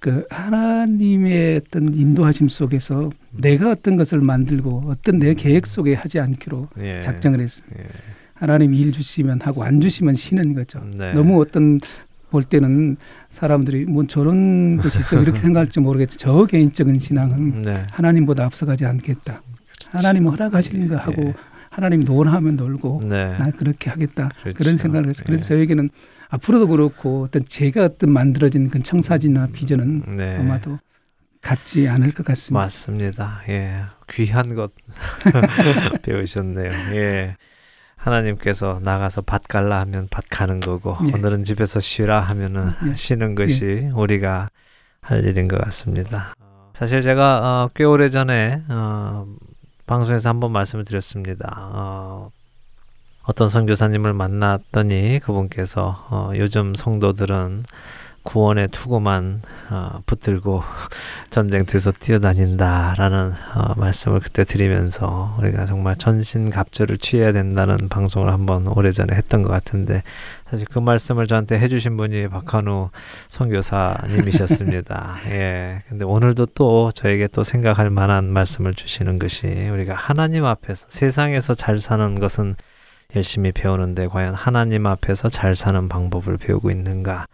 [0.00, 6.68] 그 하나님의 어떤 인도하심 속에서 내가 어떤 것을 만들고 어떤 내 계획 속에 하지 않기로
[6.80, 7.00] 예.
[7.00, 7.82] 작정을 했습니다.
[7.82, 7.88] 예.
[8.44, 10.80] 하나님 일 주시면 하고 안 주시면 쉬는 거죠.
[10.96, 11.14] 네.
[11.14, 11.80] 너무 어떤
[12.30, 12.96] 볼 때는
[13.30, 16.18] 사람들이 뭐 저런 것이 있어 이렇게 생각할지 모르겠지.
[16.18, 17.82] 저 개인적인 신앙은 네.
[17.90, 19.40] 하나님보다 앞서가지 않겠다.
[19.88, 21.34] 하나님 허락하시는 거 하고 예.
[21.70, 23.36] 하나님 논하면 놀고 네.
[23.38, 24.58] 난 그렇게 하겠다 그렇죠.
[24.58, 25.24] 그런 생각을 했어요.
[25.26, 25.48] 그래서 예.
[25.48, 25.88] 저에게는
[26.28, 30.36] 앞으로도 그렇고 어떤 제가 어떤 만들어진 그 청사진이나 비전은 네.
[30.36, 30.78] 아마도
[31.40, 32.60] 같지 않을 것 같습니다.
[32.62, 33.42] 맞습니다.
[33.48, 33.84] 예.
[34.10, 34.72] 귀한 것
[36.02, 36.70] 배우셨네요.
[36.94, 37.36] 예.
[38.04, 41.14] 하나님께서 나가서 밭 갈라 하면 밭 가는 거고 예.
[41.14, 42.94] 오늘은 집에서 쉬라 하면은 예.
[42.94, 43.90] 쉬는 것이 예.
[43.94, 44.50] 우리가
[45.00, 46.34] 할 일인 것 같습니다.
[46.74, 49.26] 사실 제가 어, 꽤 오래 전에 어,
[49.86, 51.54] 방송에서 한번 말씀을 드렸습니다.
[51.56, 52.30] 어,
[53.22, 57.64] 어떤 선교사님을 만났더니 그분께서 어, 요즘 성도들은
[58.24, 60.62] 구원의 투구만 어, 붙들고
[61.30, 69.42] 전쟁터에서 뛰어다닌다라는 어, 말씀을 그때 드리면서 우리가 정말 전신갑주를 취해야 된다는 방송을 한번 오래전에 했던
[69.42, 70.02] 것 같은데
[70.50, 72.90] 사실 그 말씀을 저한테 해주신 분이 박한우
[73.28, 75.18] 선교사님이셨습니다.
[75.30, 75.82] 예.
[75.88, 81.78] 근데 오늘도 또 저에게 또 생각할 만한 말씀을 주시는 것이 우리가 하나님 앞에서 세상에서 잘
[81.78, 82.56] 사는 것은
[83.16, 87.26] 열심히 배우는데 과연 하나님 앞에서 잘 사는 방법을 배우고 있는가?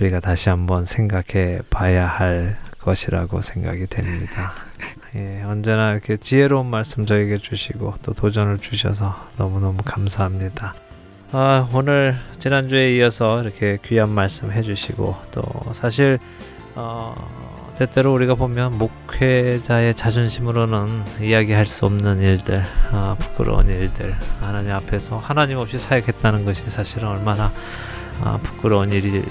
[0.00, 4.52] 우리가 다시 한번 생각해 봐야 할 것이라고 생각이 됩니다.
[5.14, 10.74] 예, 언제나 이렇게 지혜로운 말씀 저에게 주시고 또 도전을 주셔서 너무너무 감사합니다.
[11.32, 16.18] 아, 오늘 지난주에 이어서 이렇게 귀한 말씀 해주시고 또 사실
[16.74, 17.14] 어,
[17.76, 22.62] 때때로 우리가 보면 목회자의 자존심으로는 이야기할 수 없는 일들,
[22.92, 27.52] 어, 부끄러운 일들, 하나님 앞에서 하나님 없이 사역했다는 것이 사실은 얼마나
[28.22, 29.24] 아, 부끄러운 일일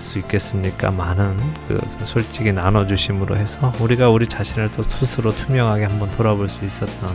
[0.00, 0.90] 수 있겠습니까?
[0.90, 1.36] 많은
[1.68, 7.10] 그 솔직히 나눠주심으로 해서 우리가 우리 자신을 또 스스로 투명하게 한번 돌아볼 수 있었던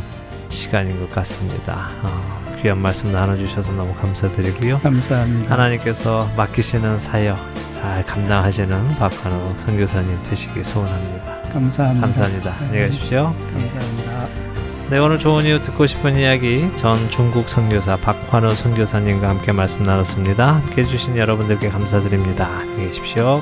[0.49, 1.89] 시간인 것 같습니다.
[2.03, 4.79] 어, 귀한 말씀 나눠주셔서 너무 감사드리고요.
[4.79, 5.51] 감사합니다.
[5.51, 7.37] 하나님께서 맡기시는 사역
[7.73, 11.41] 잘 감당하시는 박한호 선교사님 되시기 소원합니다.
[11.51, 12.07] 감사합니다.
[12.07, 12.55] 감사합니다.
[12.61, 13.35] 안녕히 가십시오.
[13.51, 14.54] 감사합니다.
[14.87, 20.57] 네, 오늘 좋은 이유 듣고 싶은 이야기 전 중국 선교사 박환우 선교사님과 함께 말씀 나눴습니다.
[20.57, 22.45] 함께 해주신 여러분들께 감사드립니다.
[22.45, 23.41] 안녕히 계십시오.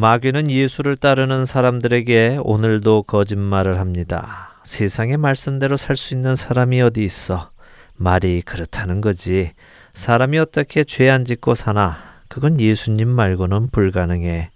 [0.00, 4.54] 마귀는 예수를 따르는 사람들에게 오늘도 거짓말을 합니다.
[4.64, 7.50] 세상의 말씀대로 살 수 있는 사람이 어디 있어?
[7.96, 9.52] 말이 그렇다는 거지.
[9.92, 11.98] 사람이 어떻게 죄 안 짓고 사나?
[12.28, 14.48] 그건 예수님 말고는 불가능해.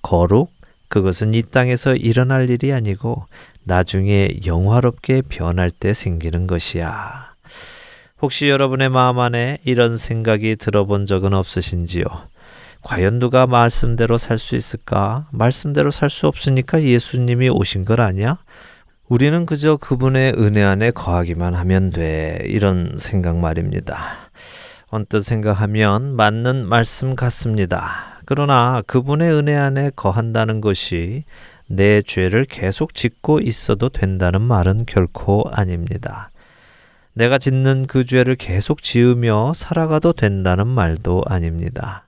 [0.00, 0.50] 거룩?
[0.88, 3.26] 그것은 이 땅에서 일어날 일이 아니고
[3.64, 7.32] 나중에 영화롭게 변할 때 생기는 것이야.
[8.22, 12.06] 혹시 여러분의 마음 안에 이런 생각이 들어본 적은 없으신지요?
[12.86, 15.26] 과연 누가 말씀대로 살 수 있을까?
[15.32, 18.38] 말씀대로 살 수 없으니까 예수님이 오신 걸 아니야?
[19.08, 22.38] 우리는 그저 그분의 은혜 안에 거하기만 하면 돼.
[22.44, 24.30] 이런 생각 말입니다.
[24.86, 28.20] 언뜻 생각하면 맞는 말씀 같습니다.
[28.24, 31.24] 그러나 그분의 은혜 안에 거한다는 것이
[31.66, 36.30] 내 죄를 계속 짓고 있어도 된다는 말은 결코 아닙니다.
[37.14, 42.05] 내가 짓는 그 죄를 계속 지으며 살아가도 된다는 말도 아닙니다.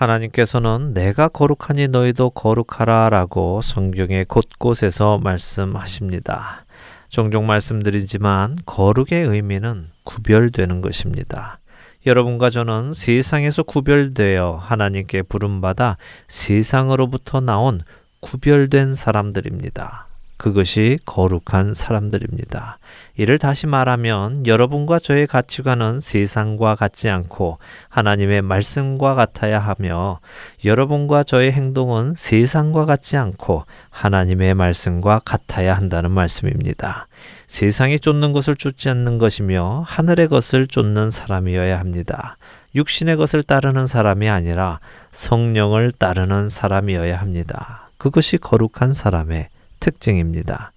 [0.00, 6.64] 하나님께서는 내가 거룩하니 너희도 거룩하라 라고 성경의 곳곳에서 말씀하십니다.
[7.10, 11.58] 종종 말씀드리지만 거룩의 의미는 구별되는 것입니다.
[12.06, 15.98] 여러분과 저는 세상에서 구별되어 하나님께 부름받아
[16.28, 17.82] 세상으로부터 나온
[18.20, 20.09] 구별된 사람들입니다.
[20.40, 22.78] 그것이 거룩한 사람들입니다.
[23.18, 27.58] 이를 다시 말하면 여러분과 저의 가치관은 세상과 같지 않고
[27.90, 30.20] 하나님의 말씀과 같아야 하며
[30.64, 37.06] 여러분과 저의 행동은 세상과 같지 않고 하나님의 말씀과 같아야 한다는 말씀입니다.
[37.46, 42.38] 세상이 쫓는 것을 쫓지 않는 것이며 하늘의 것을 쫓는 사람이어야 합니다.
[42.74, 44.80] 육신의 것을 따르는 사람이 아니라
[45.12, 47.90] 성령을 따르는 사람이어야 합니다.
[47.98, 49.50] 그것이 거룩한 사람의
[49.80, 50.72] 특징입니다.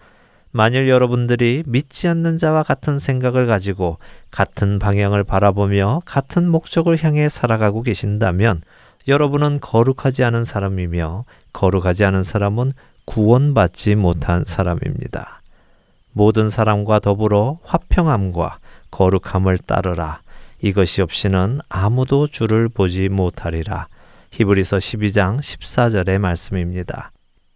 [0.51, 3.97] 만일 여러분들이 믿지 않는 자와 같은 생각을 가지고
[4.29, 8.61] 같은 방향을 바라보며 같은 목적을 향해 살아가고 계신다면
[9.07, 12.71] 여러분은 거룩하지 않은 사람이며 거룩하지 않은 사람은
[13.05, 15.41] 구원받지 못한 사람입니다.
[16.11, 18.59] 모든 사람과 더불어 화평함과
[18.91, 20.19] 거룩함을 따르라.
[20.61, 23.87] 이것이 없이는 아무도 주를 보지 못하리라.
[24.31, 27.12] 히브리서 12장 14절의 말씀입니다.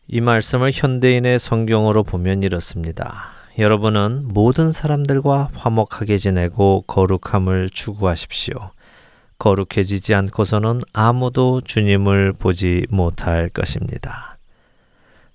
[0.10, 3.32] 이 말씀을 현대인의 성경으로 보면 이렇습니다.
[3.60, 8.56] 여러분은 모든 사람들과 화목하게 지내고 거룩함을 추구하십시오.
[9.38, 14.38] 거룩해지지 않고서는 아무도 주님을 보지 못할 것입니다.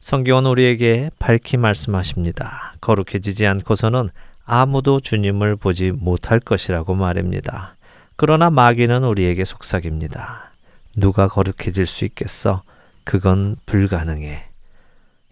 [0.01, 2.75] 성경은 우리에게 밝히 말씀하십니다.
[2.81, 4.09] 거룩해지지 않고서는
[4.47, 7.77] 아무도 주님을 보지 못할 것이라고 말입니다.
[8.17, 10.53] 그러나 마귀는 우리에게 속삭입니다.
[10.97, 12.63] 누가 거룩해질 수 있겠어?
[13.05, 14.52] 그건 불가능해.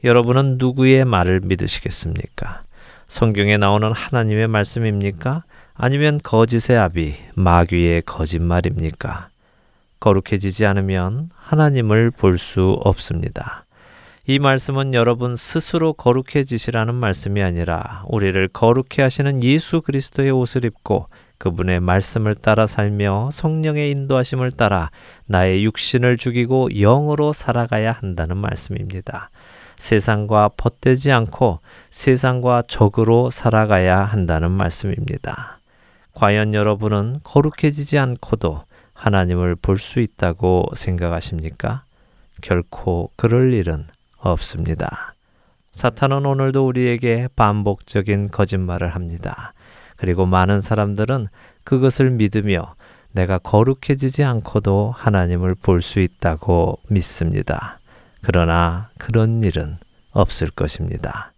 [0.03, 2.63] 여러분은 누구의 말을 믿으시겠습니까?
[3.07, 5.45] 성경에 나오는 하나님의 말씀입니까?
[5.75, 9.29] 아니면 거짓의 아비, 마귀의 거짓말입니까?
[10.01, 13.67] 거룩해지지 않으면 하나님을 볼 수 없습니다.
[14.27, 21.09] 이 말씀은 여러분 스스로 거룩해지시라는 말씀이 아니라 우리를 거룩해 하시는 예수 그리스도의 옷을 입고
[21.39, 24.91] 그분의 말씀을 따라 살며 성령의 인도하심을 따라
[25.27, 29.31] 나의 육신을 죽이고 영으로 살아가야 한다는 말씀입니다.
[29.81, 35.59] 세상과 벗되지 않고 세상과 적으로 살아가야 한다는 말씀입니다.
[36.13, 38.63] 과연 여러분은 거룩해지지 않고도
[38.93, 41.85] 하나님을 볼 수 있다고 생각하십니까?
[42.43, 43.87] 결코 그럴 일은
[44.19, 45.15] 없습니다.
[45.73, 49.55] 사탄은 오늘도 우리에게 반복적인 거짓말을 합니다.
[49.97, 51.29] 그리고 많은 사람들은
[51.65, 52.75] 그것을 믿으며
[53.13, 57.80] 내가 거룩해지지 않고도 하나님을 볼 수 있다고 믿습니다.
[58.23, 59.79] 그러나 그런 일은
[60.13, 61.33] 없을 것입니다.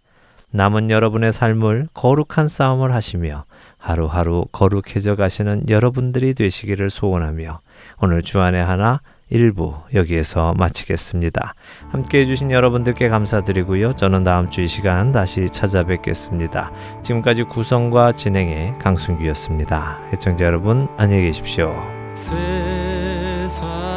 [0.51, 3.45] 남은 여러분의 삶을 거룩한 싸움을 하시며
[3.77, 7.59] 하루하루 거룩해져 가시는 여러분들이 되시기를 소원하며
[8.01, 11.55] 오늘 주안의 하나 일부 여기에서 마치겠습니다.
[11.89, 13.93] 함께 해주신 여러분들께 감사드리고요.
[13.93, 16.71] 저는 다음 주 이 시간 다시 찾아뵙겠습니다.
[17.01, 20.01] 지금까지 구성과 진행의 강순기였습니다.
[20.13, 21.73] 애청자 여러분 안녕히 계십시오.
[22.13, 23.92] 세상